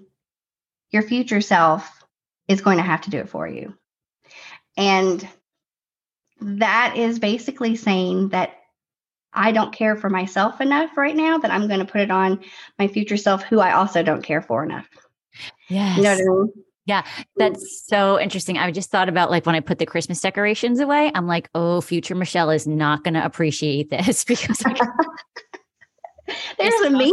your 0.90 1.02
future 1.02 1.40
self 1.40 2.04
is 2.48 2.61
going 2.61 2.78
to 2.78 2.83
have 2.83 3.02
to 3.02 3.11
do 3.11 3.18
it 3.18 3.28
for 3.28 3.46
you 3.46 3.74
and 4.76 5.26
that 6.40 6.96
is 6.96 7.18
basically 7.18 7.76
saying 7.76 8.30
that 8.30 8.54
I 9.33 9.52
don't 9.52 9.72
care 9.72 9.96
for 9.96 10.11
myself 10.11 10.61
enough 10.61 10.96
right 10.96 11.14
now 11.14 11.38
that 11.38 11.50
I'm 11.50 11.66
going 11.66 11.80
to 11.80 11.90
put 11.90 12.00
it 12.00 12.11
on 12.11 12.40
my 12.78 12.88
future 12.88 13.16
self 13.16 13.42
who 13.42 13.61
I 13.61 13.72
also 13.72 14.02
don't 14.02 14.22
care 14.22 14.42
for 14.42 14.62
enough. 14.64 14.88
Yes. 15.68 15.96
You 15.96 16.02
know 16.04 16.11
I 16.12 16.16
mean? 16.16 16.52
Yeah, 16.87 17.05
that's 17.37 17.87
so 17.87 18.20
interesting. 18.20 18.59
I 18.59 18.70
just 18.70 18.90
thought 18.90 19.09
about 19.09 19.31
like 19.31 19.47
when 19.47 19.55
I 19.55 19.61
put 19.61 19.79
the 19.79 19.87
Christmas 19.87 20.20
decorations 20.20 20.81
away, 20.81 21.11
I'm 21.14 21.27
like, 21.27 21.49
oh, 21.55 21.81
future 21.81 22.14
Michelle 22.14 22.51
is 22.51 22.66
not 22.66 23.05
going 23.05 23.14
to 23.14 23.25
appreciate 23.25 23.90
this 23.90 24.25
because 24.27 24.62
There's 26.59 26.81
a 26.87 26.90
meme. 26.90 27.11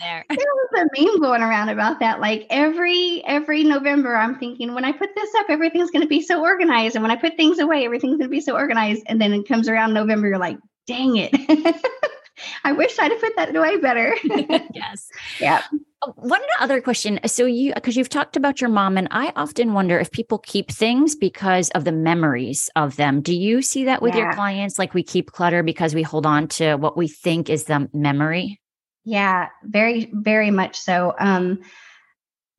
There. 0.00 0.24
there 0.28 0.36
was 0.38 0.68
a 0.80 1.00
meme 1.00 1.20
going 1.20 1.42
around 1.42 1.68
about 1.68 2.00
that. 2.00 2.20
Like 2.20 2.46
every 2.50 3.22
every 3.24 3.62
November, 3.62 4.16
I'm 4.16 4.38
thinking 4.38 4.74
when 4.74 4.84
I 4.84 4.92
put 4.92 5.10
this 5.14 5.30
up, 5.38 5.46
everything's 5.48 5.90
going 5.90 6.02
to 6.02 6.08
be 6.08 6.20
so 6.20 6.40
organized, 6.42 6.96
and 6.96 7.02
when 7.02 7.12
I 7.12 7.16
put 7.16 7.36
things 7.36 7.60
away, 7.60 7.84
everything's 7.84 8.18
going 8.18 8.28
to 8.28 8.36
be 8.36 8.40
so 8.40 8.54
organized. 8.54 9.04
And 9.06 9.20
then 9.20 9.32
it 9.32 9.46
comes 9.46 9.68
around 9.68 9.94
November, 9.94 10.28
you're 10.28 10.38
like, 10.38 10.58
dang 10.86 11.16
it. 11.16 11.32
I 12.64 12.72
wish 12.72 12.98
I'd 12.98 13.10
have 13.10 13.20
put 13.20 13.36
that 13.36 13.54
away 13.54 13.76
better. 13.78 14.14
yes. 14.74 15.08
Yeah. 15.40 15.62
One 16.16 16.40
other 16.60 16.80
question. 16.80 17.20
So 17.26 17.44
you 17.44 17.74
because 17.74 17.96
you've 17.96 18.08
talked 18.08 18.36
about 18.36 18.60
your 18.60 18.70
mom, 18.70 18.96
and 18.96 19.08
I 19.10 19.32
often 19.36 19.74
wonder 19.74 19.98
if 19.98 20.10
people 20.10 20.38
keep 20.38 20.70
things 20.70 21.14
because 21.14 21.68
of 21.70 21.84
the 21.84 21.92
memories 21.92 22.70
of 22.74 22.96
them. 22.96 23.20
Do 23.20 23.34
you 23.34 23.60
see 23.60 23.84
that 23.84 24.00
with 24.00 24.14
yeah. 24.14 24.22
your 24.22 24.32
clients? 24.32 24.78
Like 24.78 24.94
we 24.94 25.02
keep 25.02 25.32
clutter 25.32 25.62
because 25.62 25.94
we 25.94 26.02
hold 26.02 26.24
on 26.24 26.48
to 26.48 26.76
what 26.76 26.96
we 26.96 27.06
think 27.06 27.50
is 27.50 27.64
the 27.64 27.88
memory? 27.92 28.60
Yeah, 29.04 29.48
very, 29.64 30.10
very 30.12 30.50
much 30.50 30.78
so. 30.78 31.14
Um, 31.18 31.60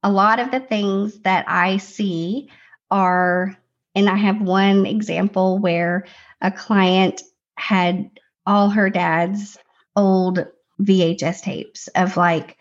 a 0.03 0.11
lot 0.11 0.39
of 0.39 0.51
the 0.51 0.59
things 0.59 1.19
that 1.21 1.45
I 1.47 1.77
see 1.77 2.49
are, 2.89 3.55
and 3.95 4.09
I 4.09 4.17
have 4.17 4.41
one 4.41 4.85
example 4.85 5.59
where 5.59 6.05
a 6.41 6.51
client 6.51 7.21
had 7.55 8.09
all 8.45 8.69
her 8.69 8.89
dad's 8.89 9.57
old 9.95 10.45
VHS 10.81 11.41
tapes 11.41 11.87
of 11.89 12.17
like 12.17 12.57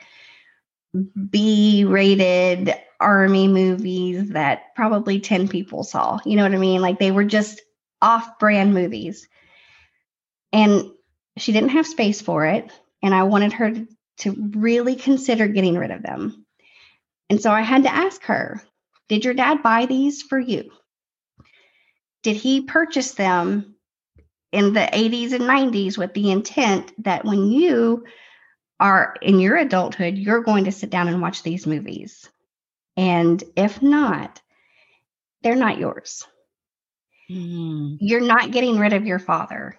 B 1.30 1.84
rated 1.84 2.74
army 2.98 3.48
movies 3.48 4.30
that 4.30 4.74
probably 4.74 5.20
10 5.20 5.48
people 5.48 5.84
saw. 5.84 6.18
You 6.24 6.36
know 6.36 6.42
what 6.42 6.54
I 6.54 6.58
mean? 6.58 6.82
Like 6.82 6.98
they 6.98 7.10
were 7.10 7.24
just 7.24 7.62
off 8.02 8.38
brand 8.38 8.74
movies. 8.74 9.28
And 10.52 10.90
she 11.36 11.52
didn't 11.52 11.70
have 11.70 11.86
space 11.86 12.20
for 12.20 12.44
it. 12.46 12.70
And 13.02 13.14
I 13.14 13.22
wanted 13.22 13.52
her 13.54 13.70
to, 13.70 13.86
to 14.18 14.50
really 14.54 14.96
consider 14.96 15.48
getting 15.48 15.78
rid 15.78 15.90
of 15.90 16.02
them. 16.02 16.44
And 17.30 17.40
so 17.40 17.50
I 17.50 17.62
had 17.62 17.84
to 17.84 17.94
ask 17.94 18.22
her 18.24 18.60
Did 19.08 19.24
your 19.24 19.34
dad 19.34 19.62
buy 19.62 19.86
these 19.86 20.22
for 20.22 20.38
you? 20.38 20.70
Did 22.22 22.36
he 22.36 22.62
purchase 22.62 23.12
them 23.12 23.76
in 24.52 24.72
the 24.72 24.80
80s 24.80 25.32
and 25.32 25.44
90s 25.44 25.96
with 25.96 26.12
the 26.14 26.30
intent 26.30 26.92
that 27.04 27.24
when 27.24 27.46
you 27.46 28.04
are 28.78 29.14
in 29.22 29.38
your 29.38 29.56
adulthood, 29.56 30.16
you're 30.16 30.42
going 30.42 30.64
to 30.64 30.72
sit 30.72 30.90
down 30.90 31.08
and 31.08 31.20
watch 31.20 31.42
these 31.42 31.66
movies. 31.66 32.28
And 32.96 33.42
if 33.56 33.80
not, 33.82 34.40
they're 35.42 35.54
not 35.54 35.78
yours. 35.78 36.26
Mm. 37.30 37.98
You're 38.00 38.20
not 38.20 38.50
getting 38.50 38.78
rid 38.78 38.92
of 38.92 39.06
your 39.06 39.18
father 39.18 39.78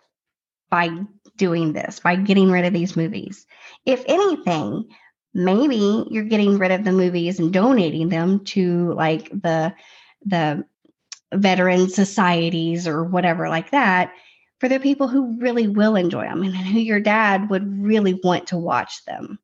by 0.70 0.90
doing 1.36 1.74
this, 1.74 2.00
by 2.00 2.16
getting 2.16 2.50
rid 2.50 2.66
of 2.66 2.74
these 2.74 2.96
movies. 2.96 3.46
If 3.86 4.04
anything, 4.08 4.90
maybe 5.34 6.06
you're 6.10 6.24
getting 6.24 6.58
rid 6.58 6.72
of 6.72 6.84
the 6.84 6.92
movies 6.92 7.40
and 7.40 7.52
donating 7.52 8.10
them 8.10 8.46
to 8.46 8.94
like 8.94 9.30
the 9.30 9.74
the 10.26 10.64
veteran 11.34 11.90
societies 11.90 12.88
or 12.88 13.04
whatever 13.04 13.50
like 13.50 13.72
that 13.72 14.14
for 14.62 14.70
the 14.70 14.80
people 14.80 15.08
who 15.08 15.40
really 15.40 15.68
will 15.68 15.96
enjoy 15.96 16.22
them 16.22 16.44
and 16.44 16.56
who 16.56 16.80
your 16.80 17.00
dad 17.00 17.50
would 17.50 17.82
really 17.82 18.14
want 18.14 18.50
to 18.50 18.58
watch 18.58 19.04
them. 19.06 19.40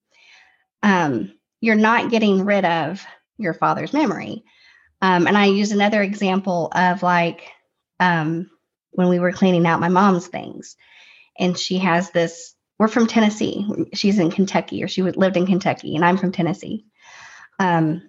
Um, 0.84 1.34
you're 1.60 1.74
not 1.74 2.12
getting 2.12 2.46
rid 2.46 2.64
of 2.64 3.04
your 3.40 3.56
father's 3.56 3.94
memory. 3.94 4.44
Um, 5.02 5.26
and 5.26 5.36
I 5.36 5.46
use 5.46 5.72
another 5.72 6.04
example 6.04 6.72
of 6.72 7.02
like 7.02 7.42
um, 8.00 8.52
when 8.92 9.10
we 9.10 9.18
were 9.18 9.32
cleaning 9.32 9.66
out 9.66 9.80
my 9.80 9.90
mom's 9.90 10.28
things, 10.28 10.76
and 11.40 11.58
she 11.58 11.80
has 11.80 12.12
this. 12.12 12.54
We're 12.78 12.88
from 12.88 13.08
Tennessee. 13.08 13.66
She's 13.96 14.20
in 14.20 14.30
Kentucky, 14.30 14.84
or 14.84 14.88
she 14.88 15.02
lived 15.02 15.36
in 15.36 15.48
Kentucky, 15.48 15.96
and 15.96 16.06
I'm 16.06 16.18
from 16.18 16.32
Tennessee. 16.32 16.86
Um, 17.58 18.08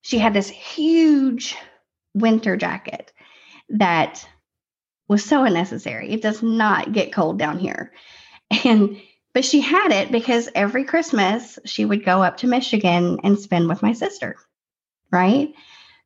she 0.00 0.18
had 0.18 0.32
this 0.32 0.48
huge 0.48 1.56
winter 2.14 2.56
jacket 2.56 3.12
that 3.68 4.26
was 5.12 5.24
so 5.24 5.44
unnecessary. 5.44 6.10
It 6.10 6.22
does 6.22 6.42
not 6.42 6.92
get 6.92 7.12
cold 7.12 7.38
down 7.38 7.58
here. 7.58 7.92
And 8.64 9.00
but 9.34 9.46
she 9.46 9.60
had 9.60 9.92
it 9.92 10.12
because 10.12 10.50
every 10.54 10.84
Christmas 10.84 11.58
she 11.64 11.84
would 11.84 12.04
go 12.04 12.22
up 12.22 12.38
to 12.38 12.46
Michigan 12.46 13.20
and 13.24 13.38
spend 13.38 13.68
with 13.68 13.82
my 13.82 13.92
sister. 13.92 14.36
Right? 15.10 15.54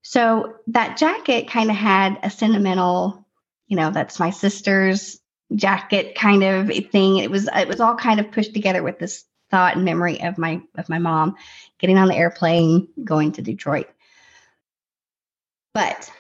So 0.02 0.56
that 0.68 0.96
jacket 0.96 1.48
kind 1.48 1.70
of 1.70 1.76
had 1.76 2.18
a 2.22 2.30
sentimental, 2.30 3.26
you 3.66 3.76
know, 3.76 3.90
that's 3.90 4.20
my 4.20 4.30
sister's 4.30 5.18
jacket 5.54 6.14
kind 6.14 6.44
of 6.44 6.68
thing. 6.90 7.16
It 7.18 7.30
was 7.30 7.48
it 7.52 7.68
was 7.68 7.80
all 7.80 7.96
kind 7.96 8.20
of 8.20 8.30
pushed 8.30 8.54
together 8.54 8.82
with 8.82 8.98
this 8.98 9.24
thought 9.50 9.76
and 9.76 9.84
memory 9.84 10.22
of 10.22 10.38
my 10.38 10.60
of 10.76 10.88
my 10.88 10.98
mom 10.98 11.36
getting 11.78 11.98
on 11.98 12.08
the 12.08 12.16
airplane 12.16 12.88
going 13.02 13.32
to 13.32 13.42
Detroit. 13.42 13.88
But 15.74 16.10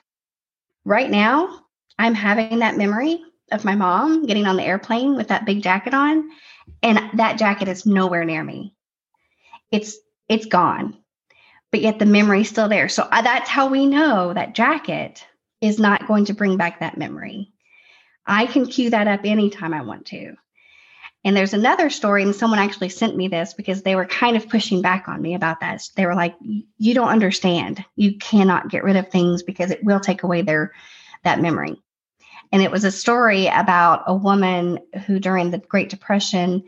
right 0.84 1.10
now, 1.10 1.65
I'm 1.98 2.14
having 2.14 2.58
that 2.60 2.76
memory 2.76 3.22
of 3.52 3.64
my 3.64 3.74
mom 3.74 4.26
getting 4.26 4.46
on 4.46 4.56
the 4.56 4.64
airplane 4.64 5.16
with 5.16 5.28
that 5.28 5.46
big 5.46 5.62
jacket 5.62 5.94
on, 5.94 6.30
and 6.82 6.98
that 7.14 7.38
jacket 7.38 7.68
is 7.68 7.86
nowhere 7.86 8.24
near 8.24 8.42
me. 8.42 8.74
It's 9.70 9.96
it's 10.28 10.46
gone, 10.46 10.96
but 11.70 11.80
yet 11.80 11.98
the 11.98 12.06
memory's 12.06 12.48
still 12.48 12.68
there. 12.68 12.88
So 12.88 13.02
uh, 13.04 13.22
that's 13.22 13.48
how 13.48 13.68
we 13.68 13.86
know 13.86 14.32
that 14.32 14.54
jacket 14.54 15.24
is 15.60 15.78
not 15.78 16.06
going 16.06 16.26
to 16.26 16.34
bring 16.34 16.56
back 16.56 16.80
that 16.80 16.98
memory. 16.98 17.52
I 18.26 18.46
can 18.46 18.66
cue 18.66 18.90
that 18.90 19.08
up 19.08 19.20
anytime 19.24 19.72
I 19.72 19.82
want 19.82 20.06
to. 20.06 20.34
And 21.24 21.36
there's 21.36 21.54
another 21.54 21.90
story, 21.90 22.22
and 22.22 22.34
someone 22.34 22.58
actually 22.58 22.88
sent 22.88 23.16
me 23.16 23.28
this 23.28 23.54
because 23.54 23.82
they 23.82 23.96
were 23.96 24.06
kind 24.06 24.36
of 24.36 24.48
pushing 24.48 24.82
back 24.82 25.08
on 25.08 25.20
me 25.20 25.34
about 25.34 25.60
that. 25.60 25.82
They 25.96 26.06
were 26.06 26.14
like, 26.14 26.36
"You 26.78 26.94
don't 26.94 27.08
understand. 27.08 27.84
You 27.96 28.16
cannot 28.18 28.68
get 28.68 28.84
rid 28.84 28.96
of 28.96 29.08
things 29.08 29.42
because 29.42 29.70
it 29.70 29.82
will 29.82 30.00
take 30.00 30.22
away 30.22 30.42
their 30.42 30.72
that 31.24 31.40
memory." 31.40 31.82
And 32.52 32.62
it 32.62 32.70
was 32.70 32.84
a 32.84 32.90
story 32.90 33.46
about 33.46 34.04
a 34.06 34.14
woman 34.14 34.78
who, 35.06 35.18
during 35.18 35.50
the 35.50 35.58
Great 35.58 35.88
Depression, 35.88 36.64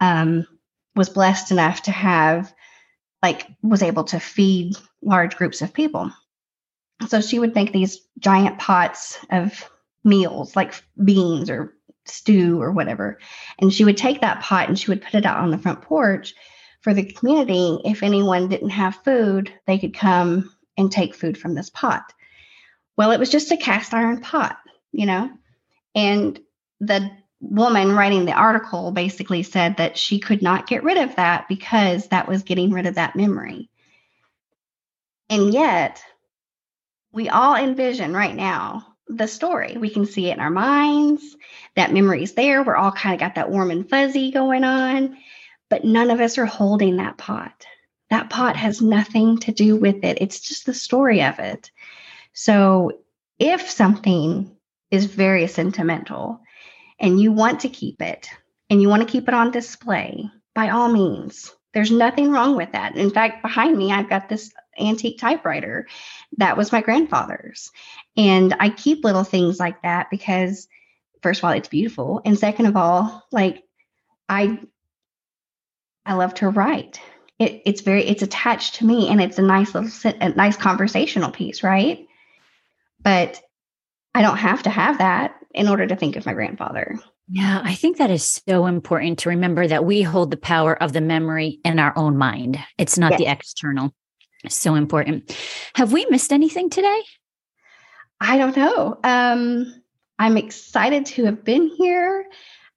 um, 0.00 0.46
was 0.96 1.08
blessed 1.08 1.50
enough 1.50 1.82
to 1.82 1.90
have, 1.90 2.52
like, 3.22 3.46
was 3.62 3.82
able 3.82 4.04
to 4.04 4.18
feed 4.18 4.76
large 5.02 5.36
groups 5.36 5.62
of 5.62 5.74
people. 5.74 6.10
So 7.08 7.20
she 7.20 7.38
would 7.38 7.54
make 7.54 7.72
these 7.72 8.00
giant 8.18 8.58
pots 8.58 9.18
of 9.30 9.70
meals, 10.04 10.56
like 10.56 10.82
beans 11.02 11.50
or 11.50 11.74
stew 12.06 12.60
or 12.60 12.72
whatever. 12.72 13.18
And 13.58 13.72
she 13.72 13.84
would 13.84 13.96
take 13.96 14.20
that 14.20 14.42
pot 14.42 14.68
and 14.68 14.78
she 14.78 14.90
would 14.90 15.02
put 15.02 15.14
it 15.14 15.26
out 15.26 15.38
on 15.38 15.50
the 15.50 15.58
front 15.58 15.82
porch 15.82 16.34
for 16.80 16.94
the 16.94 17.04
community. 17.04 17.78
If 17.84 18.02
anyone 18.02 18.48
didn't 18.48 18.70
have 18.70 18.96
food, 19.04 19.52
they 19.66 19.78
could 19.78 19.94
come 19.94 20.54
and 20.76 20.90
take 20.90 21.14
food 21.14 21.38
from 21.38 21.54
this 21.54 21.70
pot. 21.70 22.12
Well, 22.96 23.12
it 23.12 23.20
was 23.20 23.30
just 23.30 23.52
a 23.52 23.56
cast 23.56 23.94
iron 23.94 24.20
pot 24.20 24.58
you 24.92 25.06
know? 25.06 25.30
And 25.94 26.40
the 26.80 27.10
woman 27.40 27.92
writing 27.92 28.24
the 28.26 28.32
article 28.32 28.90
basically 28.90 29.42
said 29.42 29.78
that 29.78 29.96
she 29.96 30.18
could 30.18 30.42
not 30.42 30.66
get 30.66 30.84
rid 30.84 30.98
of 30.98 31.16
that 31.16 31.48
because 31.48 32.08
that 32.08 32.28
was 32.28 32.42
getting 32.42 32.70
rid 32.70 32.86
of 32.86 32.96
that 32.96 33.16
memory. 33.16 33.70
And 35.30 35.52
yet, 35.52 36.02
we 37.12 37.28
all 37.28 37.54
envision 37.56 38.12
right 38.14 38.34
now 38.34 38.86
the 39.08 39.26
story. 39.26 39.76
We 39.76 39.90
can 39.90 40.06
see 40.06 40.30
it 40.30 40.34
in 40.34 40.40
our 40.40 40.50
minds. 40.50 41.36
That 41.74 41.92
memory 41.92 42.22
is 42.22 42.34
there. 42.34 42.62
We're 42.62 42.76
all 42.76 42.92
kind 42.92 43.14
of 43.14 43.20
got 43.20 43.34
that 43.34 43.50
warm 43.50 43.70
and 43.70 43.88
fuzzy 43.88 44.30
going 44.30 44.64
on. 44.64 45.16
but 45.70 45.84
none 45.84 46.10
of 46.10 46.20
us 46.20 46.36
are 46.36 46.46
holding 46.46 46.96
that 46.96 47.16
pot. 47.16 47.64
That 48.10 48.28
pot 48.28 48.56
has 48.56 48.82
nothing 48.82 49.38
to 49.38 49.52
do 49.52 49.76
with 49.76 50.04
it. 50.04 50.18
It's 50.20 50.40
just 50.40 50.66
the 50.66 50.74
story 50.74 51.22
of 51.22 51.38
it. 51.38 51.70
So 52.34 52.98
if 53.38 53.70
something 53.70 54.54
is 54.90 55.06
very 55.06 55.46
sentimental 55.46 56.40
and 56.98 57.20
you 57.20 57.32
want 57.32 57.60
to 57.60 57.68
keep 57.68 58.02
it 58.02 58.28
and 58.68 58.80
you 58.80 58.88
want 58.88 59.02
to 59.02 59.08
keep 59.10 59.28
it 59.28 59.34
on 59.34 59.50
display, 59.50 60.30
by 60.54 60.70
all 60.70 60.90
means, 60.90 61.52
there's 61.72 61.90
nothing 61.90 62.30
wrong 62.30 62.56
with 62.56 62.72
that. 62.72 62.96
In 62.96 63.10
fact, 63.10 63.42
behind 63.42 63.76
me, 63.76 63.92
I've 63.92 64.08
got 64.08 64.28
this 64.28 64.52
antique 64.78 65.18
typewriter 65.18 65.86
that 66.38 66.56
was 66.56 66.72
my 66.72 66.80
grandfather's. 66.80 67.70
And 68.16 68.54
I 68.58 68.70
keep 68.70 69.04
little 69.04 69.24
things 69.24 69.60
like 69.60 69.82
that 69.82 70.08
because, 70.10 70.68
first 71.22 71.40
of 71.40 71.44
all, 71.44 71.52
it's 71.52 71.68
beautiful. 71.68 72.20
And 72.24 72.38
second 72.38 72.66
of 72.66 72.76
all, 72.76 73.24
like 73.30 73.62
I, 74.28 74.58
I 76.04 76.14
love 76.14 76.34
to 76.34 76.48
write. 76.48 77.00
It, 77.38 77.62
it's 77.64 77.80
very, 77.80 78.04
it's 78.04 78.22
attached 78.22 78.76
to 78.76 78.86
me 78.86 79.08
and 79.08 79.20
it's 79.20 79.38
a 79.38 79.42
nice 79.42 79.74
little, 79.74 79.90
a 80.20 80.30
nice 80.30 80.56
conversational 80.56 81.30
piece, 81.30 81.62
right? 81.62 82.06
But 83.02 83.40
I 84.14 84.22
don't 84.22 84.38
have 84.38 84.62
to 84.64 84.70
have 84.70 84.98
that 84.98 85.36
in 85.54 85.68
order 85.68 85.86
to 85.86 85.96
think 85.96 86.16
of 86.16 86.26
my 86.26 86.34
grandfather. 86.34 86.98
Yeah, 87.28 87.60
I 87.62 87.74
think 87.74 87.98
that 87.98 88.10
is 88.10 88.40
so 88.46 88.66
important 88.66 89.20
to 89.20 89.28
remember 89.28 89.66
that 89.66 89.84
we 89.84 90.02
hold 90.02 90.30
the 90.30 90.36
power 90.36 90.80
of 90.82 90.92
the 90.92 91.00
memory 91.00 91.60
in 91.64 91.78
our 91.78 91.92
own 91.96 92.16
mind. 92.16 92.58
It's 92.76 92.98
not 92.98 93.12
yes. 93.12 93.18
the 93.18 93.26
external. 93.26 93.94
So 94.48 94.74
important. 94.74 95.36
Have 95.74 95.92
we 95.92 96.06
missed 96.06 96.32
anything 96.32 96.70
today? 96.70 97.02
I 98.20 98.36
don't 98.36 98.56
know. 98.56 98.98
Um, 99.04 99.82
I'm 100.18 100.36
excited 100.36 101.06
to 101.06 101.24
have 101.26 101.44
been 101.44 101.68
here. 101.68 102.26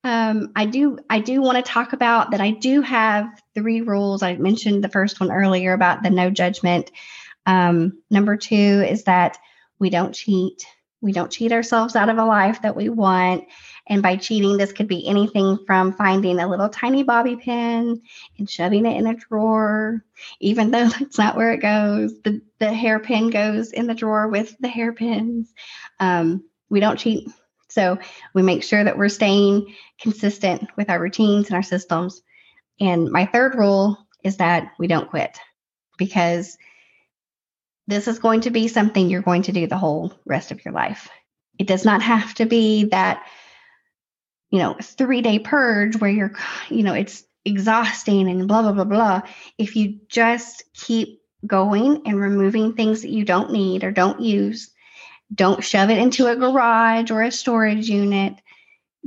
Um, 0.04 0.52
I 0.56 0.66
do. 0.66 1.00
I 1.10 1.20
do 1.20 1.42
want 1.42 1.58
to 1.58 1.72
talk 1.72 1.94
about 1.94 2.32
that. 2.32 2.42
I 2.42 2.52
do 2.52 2.82
have 2.82 3.26
three 3.56 3.82
rules. 3.82 4.22
I 4.22 4.36
mentioned 4.36 4.84
the 4.84 4.90
first 4.90 5.20
one 5.20 5.32
earlier 5.32 5.74
about 5.74 6.04
the 6.04 6.10
no 6.10 6.30
judgment. 6.30 6.92
Um, 7.46 8.02
number 8.10 8.38
two 8.38 8.86
is 8.88 9.06
that 9.06 9.38
we 9.80 9.90
don't 9.90 10.14
cheat. 10.14 10.66
We 11.04 11.12
don't 11.12 11.32
cheat 11.32 11.52
ourselves 11.52 11.98
out 11.98 12.08
of 12.08 12.18
a 12.18 12.24
life 12.24 12.62
that 12.62 12.78
we 12.78 12.88
want. 12.88 13.44
And 13.88 14.02
by 14.02 14.16
cheating, 14.16 14.56
this 14.56 14.72
could 14.72 14.88
be 14.88 15.06
anything 15.06 15.60
from 15.68 15.92
finding 15.92 16.40
a 16.40 16.48
little 16.48 16.70
tiny 16.70 17.04
bobby 17.04 17.36
pin 17.36 18.02
and 18.40 18.50
shoving 18.50 18.86
it 18.86 18.96
in 18.96 19.06
a 19.06 19.14
drawer, 19.14 20.04
even 20.40 20.72
though 20.72 20.88
that's 21.00 21.18
not 21.18 21.36
where 21.36 21.52
it 21.52 21.62
goes. 21.62 22.14
The, 22.24 22.42
the 22.60 22.74
hairpin 22.74 23.30
goes 23.30 23.74
in 23.74 23.86
the 23.86 23.94
drawer 23.94 24.30
with 24.30 24.56
the 24.62 24.70
hairpins. 24.70 25.54
Um, 26.00 26.46
we 26.70 26.80
don't 26.80 26.98
cheat. 26.98 27.30
So 27.68 28.00
we 28.34 28.42
make 28.42 28.64
sure 28.64 28.84
that 28.84 28.98
we're 28.98 29.10
staying 29.10 29.76
consistent 30.00 30.70
with 30.78 30.90
our 30.90 31.02
routines 31.02 31.48
and 31.48 31.56
our 31.56 31.64
systems. 31.64 32.22
And 32.80 33.12
my 33.12 33.26
third 33.26 33.56
rule 33.56 33.98
is 34.24 34.38
that 34.38 34.72
we 34.80 34.88
don't 34.88 35.10
quit 35.10 35.38
because 35.98 36.58
this 37.88 38.08
is 38.08 38.20
going 38.20 38.42
to 38.42 38.52
be 38.52 38.68
something 38.68 39.10
you're 39.10 39.22
going 39.22 39.44
to 39.44 39.52
do 39.52 39.68
the 39.68 39.78
whole 39.78 40.14
rest 40.26 40.52
of 40.52 40.64
your 40.64 40.74
life. 40.74 41.10
It 41.60 41.68
does 41.68 41.86
not 41.86 42.02
have 42.02 42.34
to 42.36 42.46
be 42.46 42.86
that 42.86 43.26
you 44.54 44.60
know, 44.60 44.76
three 44.80 45.24
day 45.24 45.40
purge 45.40 45.96
where 45.96 46.12
you're, 46.12 46.34
you 46.70 46.84
know, 46.84 46.94
it's 46.94 47.24
exhausting 47.44 48.30
and 48.30 48.48
blah, 48.48 48.62
blah, 48.62 48.72
blah, 48.72 48.84
blah. 48.84 49.22
If 49.58 49.76
you 49.76 50.02
just 50.08 50.64
keep 50.76 51.22
going 51.46 52.04
and 52.06 52.22
removing 52.22 52.74
things 52.74 53.02
that 53.02 53.10
you 53.10 53.26
don't 53.26 53.52
need 53.52 53.84
or 53.84 53.90
don't 53.90 54.22
use, 54.22 54.70
don't 55.34 55.64
shove 55.64 55.90
it 55.90 55.98
into 55.98 56.28
a 56.28 56.36
garage 56.36 57.10
or 57.10 57.24
a 57.24 57.32
storage 57.32 57.90
unit. 57.90 58.36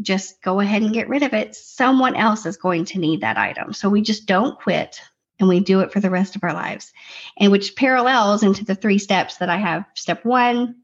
Just 0.03 0.43
go 0.43 0.59
ahead 0.59 0.83
and 0.83 0.93
get 0.93 1.09
rid 1.09 1.23
of 1.23 1.33
it. 1.33 1.55
Someone 1.55 2.17
else 2.17 2.45
is 2.45 2.57
going 2.57 2.87
to 2.87 2.99
need 2.99 3.21
that 3.21 3.39
item. 3.39 3.73
So 3.73 3.89
we 3.89 4.03
just 4.03 4.27
don't 4.27 4.59
quit 4.59 5.01
and 5.39 5.49
we 5.49 5.61
do 5.61 5.81
it 5.81 5.93
for 5.93 6.01
the 6.01 6.11
rest 6.11 6.37
of 6.37 6.45
our 6.45 6.53
lives. 6.53 6.93
And 7.39 7.53
which 7.53 7.77
parallels 7.77 8.43
into 8.43 8.65
the 8.65 8.75
three 8.75 8.99
steps 8.99 9.37
that 9.39 9.51
I 9.51 9.57
have. 9.57 9.85
Step 9.95 10.25
one, 10.25 10.77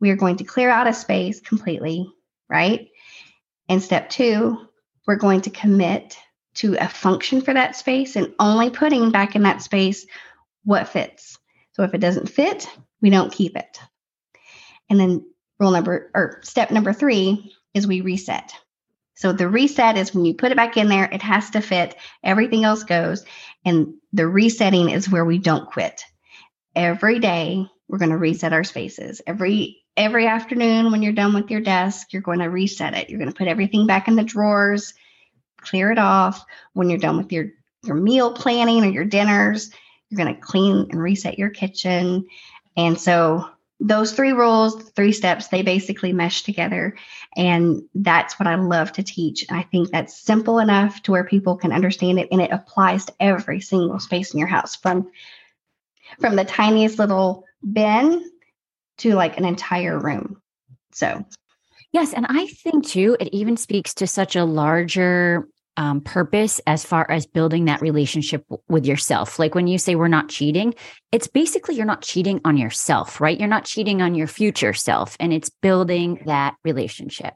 we 0.00 0.10
are 0.10 0.16
going 0.16 0.36
to 0.36 0.44
clear 0.44 0.70
out 0.70 0.86
a 0.86 0.92
space 0.92 1.40
completely, 1.40 2.12
right? 2.48 2.88
And 3.68 3.82
step 3.82 4.10
two, 4.10 4.58
we're 5.06 5.16
going 5.16 5.42
to 5.42 5.50
commit 5.50 6.18
to 6.54 6.76
a 6.76 6.88
function 6.88 7.40
for 7.40 7.54
that 7.54 7.76
space 7.76 8.16
and 8.16 8.34
only 8.38 8.70
putting 8.70 9.10
back 9.10 9.36
in 9.36 9.42
that 9.42 9.62
space 9.62 10.06
what 10.64 10.88
fits. 10.88 11.38
So 11.72 11.82
if 11.82 11.94
it 11.94 11.98
doesn't 11.98 12.28
fit, 12.28 12.68
we 13.00 13.10
don't 13.10 13.32
keep 13.32 13.56
it. 13.56 13.80
And 14.90 15.00
then 15.00 15.24
rule 15.58 15.70
number 15.70 16.10
or 16.14 16.40
step 16.42 16.70
number 16.70 16.92
three 16.92 17.52
is 17.72 17.86
we 17.86 18.00
reset. 18.00 18.52
So 19.14 19.32
the 19.32 19.48
reset 19.48 19.96
is 19.96 20.14
when 20.14 20.24
you 20.24 20.34
put 20.34 20.52
it 20.52 20.56
back 20.56 20.76
in 20.76 20.88
there, 20.88 21.04
it 21.04 21.22
has 21.22 21.50
to 21.50 21.60
fit, 21.60 21.96
everything 22.24 22.64
else 22.64 22.82
goes. 22.84 23.24
And 23.64 23.94
the 24.12 24.26
resetting 24.26 24.90
is 24.90 25.10
where 25.10 25.24
we 25.24 25.38
don't 25.38 25.70
quit. 25.70 26.02
Every 26.74 27.18
day, 27.18 27.66
we're 27.88 27.98
going 27.98 28.10
to 28.10 28.16
reset 28.16 28.52
our 28.52 28.64
spaces. 28.64 29.20
Every 29.26 29.78
every 29.96 30.26
afternoon 30.26 30.90
when 30.90 31.02
you're 31.02 31.12
done 31.12 31.34
with 31.34 31.50
your 31.50 31.60
desk, 31.60 32.12
you're 32.12 32.22
going 32.22 32.38
to 32.38 32.46
reset 32.46 32.94
it. 32.94 33.10
You're 33.10 33.18
going 33.18 33.30
to 33.30 33.36
put 33.36 33.48
everything 33.48 33.86
back 33.86 34.08
in 34.08 34.16
the 34.16 34.24
drawers, 34.24 34.94
clear 35.58 35.92
it 35.92 35.98
off. 35.98 36.42
When 36.72 36.88
you're 36.88 36.98
done 36.98 37.18
with 37.18 37.30
your 37.30 37.48
your 37.84 37.96
meal 37.96 38.32
planning 38.32 38.84
or 38.84 38.90
your 38.90 39.04
dinners, 39.04 39.70
you're 40.08 40.24
going 40.24 40.34
to 40.34 40.40
clean 40.40 40.88
and 40.90 41.02
reset 41.02 41.38
your 41.38 41.50
kitchen. 41.50 42.26
And 42.76 42.98
so 42.98 43.48
those 43.84 44.12
three 44.12 44.32
rules, 44.32 44.90
three 44.90 45.10
steps, 45.10 45.48
they 45.48 45.62
basically 45.62 46.12
mesh 46.12 46.42
together. 46.42 46.96
And 47.36 47.82
that's 47.96 48.38
what 48.38 48.46
I 48.46 48.54
love 48.54 48.92
to 48.92 49.02
teach. 49.02 49.44
I 49.50 49.62
think 49.64 49.90
that's 49.90 50.16
simple 50.16 50.60
enough 50.60 51.02
to 51.02 51.10
where 51.10 51.24
people 51.24 51.56
can 51.56 51.72
understand 51.72 52.20
it 52.20 52.28
and 52.30 52.40
it 52.40 52.52
applies 52.52 53.06
to 53.06 53.14
every 53.18 53.60
single 53.60 53.98
space 53.98 54.32
in 54.32 54.38
your 54.38 54.48
house 54.48 54.76
from 54.76 55.10
from 56.20 56.36
the 56.36 56.44
tiniest 56.44 56.98
little 56.98 57.44
bin 57.72 58.30
to 58.98 59.14
like 59.14 59.36
an 59.36 59.44
entire 59.44 59.98
room. 59.98 60.40
So, 60.92 61.24
yes. 61.90 62.12
And 62.12 62.26
I 62.28 62.46
think 62.46 62.86
too, 62.86 63.16
it 63.18 63.30
even 63.32 63.56
speaks 63.56 63.94
to 63.94 64.06
such 64.06 64.36
a 64.36 64.44
larger 64.44 65.48
um, 65.76 66.00
purpose 66.00 66.60
as 66.66 66.84
far 66.84 67.10
as 67.10 67.26
building 67.26 67.64
that 67.66 67.80
relationship 67.80 68.46
w- 68.48 68.62
with 68.68 68.86
yourself. 68.86 69.38
Like 69.38 69.54
when 69.54 69.66
you 69.66 69.78
say 69.78 69.94
we're 69.94 70.08
not 70.08 70.28
cheating, 70.28 70.74
it's 71.10 71.26
basically 71.26 71.74
you're 71.74 71.86
not 71.86 72.02
cheating 72.02 72.40
on 72.44 72.56
yourself, 72.56 73.20
right? 73.20 73.38
You're 73.38 73.48
not 73.48 73.64
cheating 73.64 74.02
on 74.02 74.14
your 74.14 74.26
future 74.26 74.72
self, 74.72 75.16
and 75.18 75.32
it's 75.32 75.50
building 75.50 76.22
that 76.26 76.56
relationship. 76.64 77.34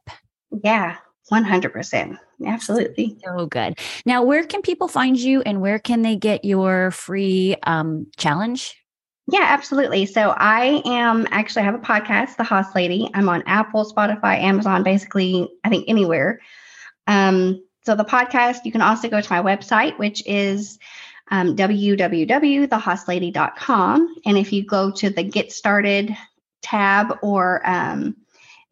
Yeah, 0.62 0.96
100%. 1.32 2.18
Absolutely. 2.44 3.18
So 3.24 3.46
good. 3.46 3.78
Now, 4.04 4.22
where 4.22 4.44
can 4.44 4.62
people 4.62 4.88
find 4.88 5.18
you 5.18 5.42
and 5.42 5.60
where 5.60 5.78
can 5.78 6.02
they 6.02 6.16
get 6.16 6.44
your 6.44 6.90
free 6.90 7.56
um, 7.62 8.06
challenge? 8.16 8.76
Yeah, 9.28 9.42
absolutely. 9.42 10.06
So 10.06 10.34
I 10.36 10.82
am 10.84 11.26
actually 11.30 11.62
I 11.62 11.64
have 11.64 11.74
a 11.74 11.78
podcast, 11.78 12.36
The 12.36 12.44
Hoss 12.44 12.74
Lady. 12.76 13.10
I'm 13.12 13.28
on 13.28 13.42
Apple, 13.46 13.90
Spotify, 13.90 14.40
Amazon, 14.40 14.84
basically 14.84 15.48
I 15.64 15.68
think 15.68 15.86
anywhere. 15.88 16.40
Um, 17.08 17.60
so 17.86 17.94
the 17.94 18.04
podcast, 18.04 18.64
you 18.64 18.72
can 18.72 18.82
also 18.82 19.08
go 19.08 19.20
to 19.20 19.32
my 19.32 19.40
website, 19.40 19.96
which 19.96 20.26
is 20.26 20.80
um, 21.30 21.54
www.thehosslady.com. 21.54 24.16
And 24.26 24.36
if 24.36 24.52
you 24.52 24.66
go 24.66 24.90
to 24.90 25.08
the 25.08 25.22
Get 25.22 25.52
Started 25.52 26.16
tab, 26.62 27.16
or 27.22 27.62
um, 27.64 28.16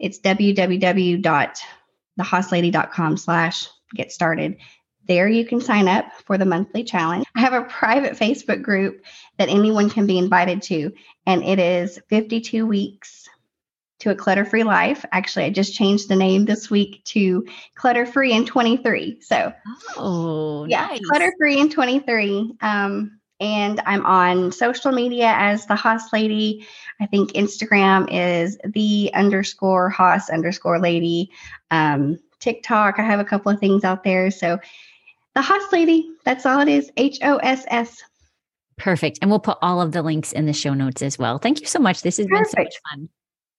it's 0.01 0.19
www.thehosslady.com 0.19 3.17
slash 3.17 3.69
get 3.95 4.11
started. 4.11 4.57
There 5.07 5.29
you 5.29 5.47
can 5.47 5.61
sign 5.61 5.87
up 5.87 6.07
for 6.27 6.37
the 6.37 6.45
monthly 6.45 6.83
challenge. 6.83 7.25
I 7.37 7.41
have 7.43 7.53
a 7.53 7.63
private 7.63 8.15
Facebook 8.15 8.63
group 8.63 9.05
that 9.39 9.49
anyone 9.49 9.91
can 9.91 10.09
be 10.09 10.19
invited 10.19 10.61
to, 10.63 10.93
and 11.25 11.45
it 11.45 11.61
is 11.61 12.01
52 12.09 12.67
weeks 12.67 13.24
to 14.01 14.11
a 14.11 14.15
clutter 14.15 14.45
free 14.45 14.65
life. 14.65 15.05
Actually, 15.13 15.45
I 15.47 15.51
just 15.51 15.75
changed 15.75 16.09
the 16.09 16.17
name 16.17 16.45
this 16.45 16.71
week 16.71 17.03
to 17.05 17.47
Clutter 17.75 18.07
Free 18.07 18.33
in 18.33 18.45
23. 18.45 19.21
So, 19.21 19.53
oh, 19.97 20.65
yeah, 20.67 20.87
nice. 20.87 21.01
Clutter 21.01 21.33
Free 21.39 21.59
in 21.59 21.71
23. 21.71 22.57
Um, 22.61 23.19
and 23.41 23.81
I'm 23.87 24.05
on 24.07 24.53
social 24.53 24.93
media 24.93 25.35
as 25.37 25.67
the 25.67 25.75
Hoss 25.75 26.13
Lady. 26.13 26.67
I 27.01 27.07
think 27.07 27.33
Instagram 27.33 28.09
is 28.11 28.59
the 28.65 29.11
underscore 29.15 29.91
Hoss 29.91 30.31
underscore 30.31 30.79
Lady. 30.79 31.31
Um, 31.71 32.19
TikTok, 32.39 32.99
I 32.99 33.03
have 33.03 33.21
a 33.21 33.25
couple 33.25 33.51
of 33.51 33.59
things 33.59 33.85
out 33.85 34.05
there. 34.05 34.31
So 34.31 34.59
the 35.35 35.43
Hoss 35.43 35.73
Lady. 35.73 36.11
That's 36.25 36.47
all 36.47 36.61
it 36.61 36.69
is. 36.69 36.91
H 36.97 37.19
O 37.23 37.37
S 37.39 37.65
S. 37.69 38.03
Perfect. 38.77 39.19
And 39.21 39.31
we'll 39.31 39.41
put 39.41 39.59
all 39.63 39.81
of 39.81 39.93
the 39.93 40.03
links 40.03 40.33
in 40.33 40.47
the 40.47 40.53
show 40.53 40.75
notes 40.75 41.03
as 41.03 41.19
well. 41.19 41.39
Thank 41.39 41.61
you 41.61 41.67
so 41.67 41.79
much. 41.79 42.03
This 42.03 42.17
has 42.17 42.27
Perfect. 42.27 42.55
been 42.55 42.65
so 42.65 42.65
much 42.65 42.75
fun. 42.91 43.09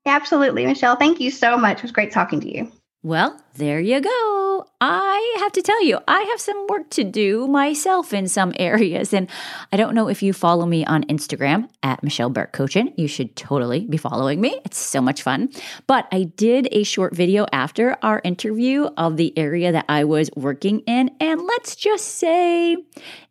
Absolutely, 0.06 0.66
Michelle. 0.66 0.96
Thank 0.96 1.20
you 1.20 1.32
so 1.32 1.58
much. 1.58 1.78
It 1.78 1.84
was 1.84 1.92
great 1.92 2.12
talking 2.12 2.40
to 2.42 2.54
you. 2.54 2.72
Well, 3.06 3.40
there 3.54 3.80
you 3.80 4.02
go. 4.02 4.66
I 4.82 5.38
have 5.40 5.52
to 5.52 5.62
tell 5.62 5.84
you, 5.84 6.00
I 6.08 6.22
have 6.22 6.42
some 6.42 6.66
work 6.68 6.90
to 6.92 7.04
do 7.04 7.48
myself 7.48 8.14
in 8.14 8.28
some 8.28 8.52
areas. 8.60 9.14
And 9.14 9.30
I 9.72 9.78
don't 9.78 9.94
know 9.94 10.10
if 10.10 10.24
you 10.24 10.34
follow 10.34 10.66
me 10.66 10.86
on 10.86 11.04
Instagram 11.04 11.70
at 11.84 12.04
Michelle 12.04 12.32
Bourque 12.32 12.52
Coaching. 12.52 12.94
You 12.98 13.08
should 13.08 13.36
totally 13.36 13.86
be 13.86 13.98
following 13.98 14.42
me. 14.42 14.60
It's 14.66 14.80
so 14.80 15.02
much 15.02 15.22
fun. 15.22 15.50
But 15.86 16.08
I 16.12 16.24
did 16.24 16.68
a 16.72 16.84
short 16.84 17.16
video 17.16 17.46
after 17.52 17.96
our 18.02 18.22
interview 18.24 18.86
of 18.98 19.18
the 19.18 19.38
area 19.38 19.72
that 19.72 19.86
I 19.88 20.04
was 20.04 20.32
working 20.36 20.80
in. 20.82 21.12
And 21.20 21.42
let's 21.42 21.76
just 21.76 22.08
say 22.18 22.76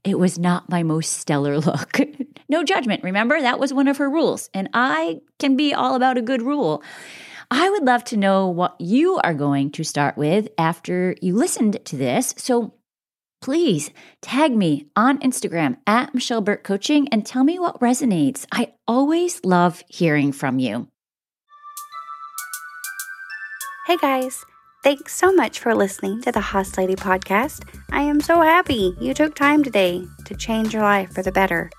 it 0.04 0.20
was 0.20 0.38
not 0.38 0.68
my 0.68 0.84
most 0.84 1.14
stellar 1.14 1.58
look. 1.60 1.98
No 2.48 2.62
judgment. 2.62 3.02
Remember, 3.02 3.40
that 3.40 3.58
was 3.58 3.72
one 3.72 3.88
of 3.88 3.98
her 3.98 4.10
rules. 4.10 4.50
And 4.52 4.68
I 4.74 5.20
can 5.38 5.56
be 5.56 5.72
all 5.72 5.94
about 5.94 6.18
a 6.18 6.22
good 6.22 6.42
rule. 6.42 6.82
I 7.50 7.70
would 7.70 7.84
love 7.84 8.04
to 8.04 8.16
know 8.16 8.48
what 8.48 8.80
you 8.80 9.18
are 9.18 9.34
going 9.34 9.70
to 9.72 9.84
start 9.84 10.16
with 10.16 10.48
after 10.58 11.14
you 11.20 11.34
listened 11.34 11.84
to 11.84 11.96
this. 11.96 12.34
So 12.36 12.74
please 13.40 13.90
tag 14.22 14.56
me 14.56 14.86
on 14.96 15.18
Instagram 15.18 15.76
at 15.86 16.14
Michelle 16.14 16.40
Bourque 16.40 16.64
Coaching 16.64 17.08
and 17.08 17.24
tell 17.24 17.44
me 17.44 17.58
what 17.58 17.80
resonates. 17.80 18.46
I 18.50 18.72
always 18.88 19.44
love 19.44 19.82
hearing 19.88 20.32
from 20.32 20.58
you. 20.58 20.88
Hey 23.86 23.98
guys, 23.98 24.42
thanks 24.82 25.14
so 25.14 25.30
much 25.30 25.58
for 25.58 25.74
listening 25.74 26.22
to 26.22 26.32
the 26.32 26.40
Hoss 26.40 26.78
Lady 26.78 26.96
podcast. 26.96 27.68
I 27.92 28.00
am 28.00 28.22
so 28.22 28.40
happy 28.40 28.96
you 28.98 29.12
took 29.12 29.34
time 29.34 29.62
today 29.62 30.06
to 30.24 30.34
change 30.34 30.72
your 30.72 30.82
life 30.82 31.12
for 31.12 31.22
the 31.22 31.32
better. 31.32 31.70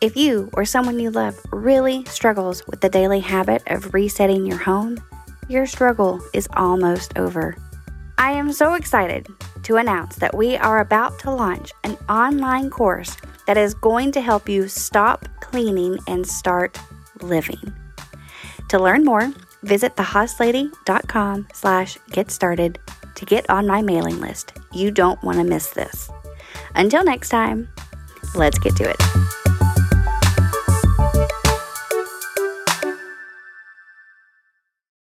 If 0.00 0.16
you 0.16 0.48
or 0.52 0.64
someone 0.64 1.00
you 1.00 1.10
love 1.10 1.40
really 1.50 2.04
struggles 2.04 2.64
with 2.68 2.80
the 2.80 2.88
daily 2.88 3.18
habit 3.18 3.64
of 3.66 3.92
resetting 3.92 4.46
your 4.46 4.58
home, 4.58 5.02
your 5.48 5.66
struggle 5.66 6.22
is 6.32 6.46
almost 6.52 7.18
over. 7.18 7.56
I 8.16 8.30
am 8.30 8.52
so 8.52 8.74
excited 8.74 9.26
to 9.64 9.76
announce 9.76 10.14
that 10.16 10.36
we 10.36 10.56
are 10.56 10.78
about 10.78 11.18
to 11.20 11.32
launch 11.32 11.72
an 11.82 11.96
online 12.08 12.70
course 12.70 13.16
that 13.48 13.56
is 13.56 13.74
going 13.74 14.12
to 14.12 14.20
help 14.20 14.48
you 14.48 14.68
stop 14.68 15.26
cleaning 15.40 15.98
and 16.06 16.24
start 16.24 16.78
living. 17.20 17.74
To 18.68 18.78
learn 18.78 19.04
more, 19.04 19.32
visit 19.64 19.96
thehosslady.com 19.96 21.48
slash 21.52 21.98
get 22.12 22.30
started 22.30 22.78
to 23.16 23.24
get 23.24 23.50
on 23.50 23.66
my 23.66 23.82
mailing 23.82 24.20
list. 24.20 24.52
You 24.72 24.92
don't 24.92 25.20
want 25.24 25.38
to 25.38 25.44
miss 25.44 25.70
this. 25.70 26.08
Until 26.76 27.02
next 27.02 27.30
time, 27.30 27.68
let's 28.36 28.60
get 28.60 28.76
to 28.76 28.88
it. 28.88 29.37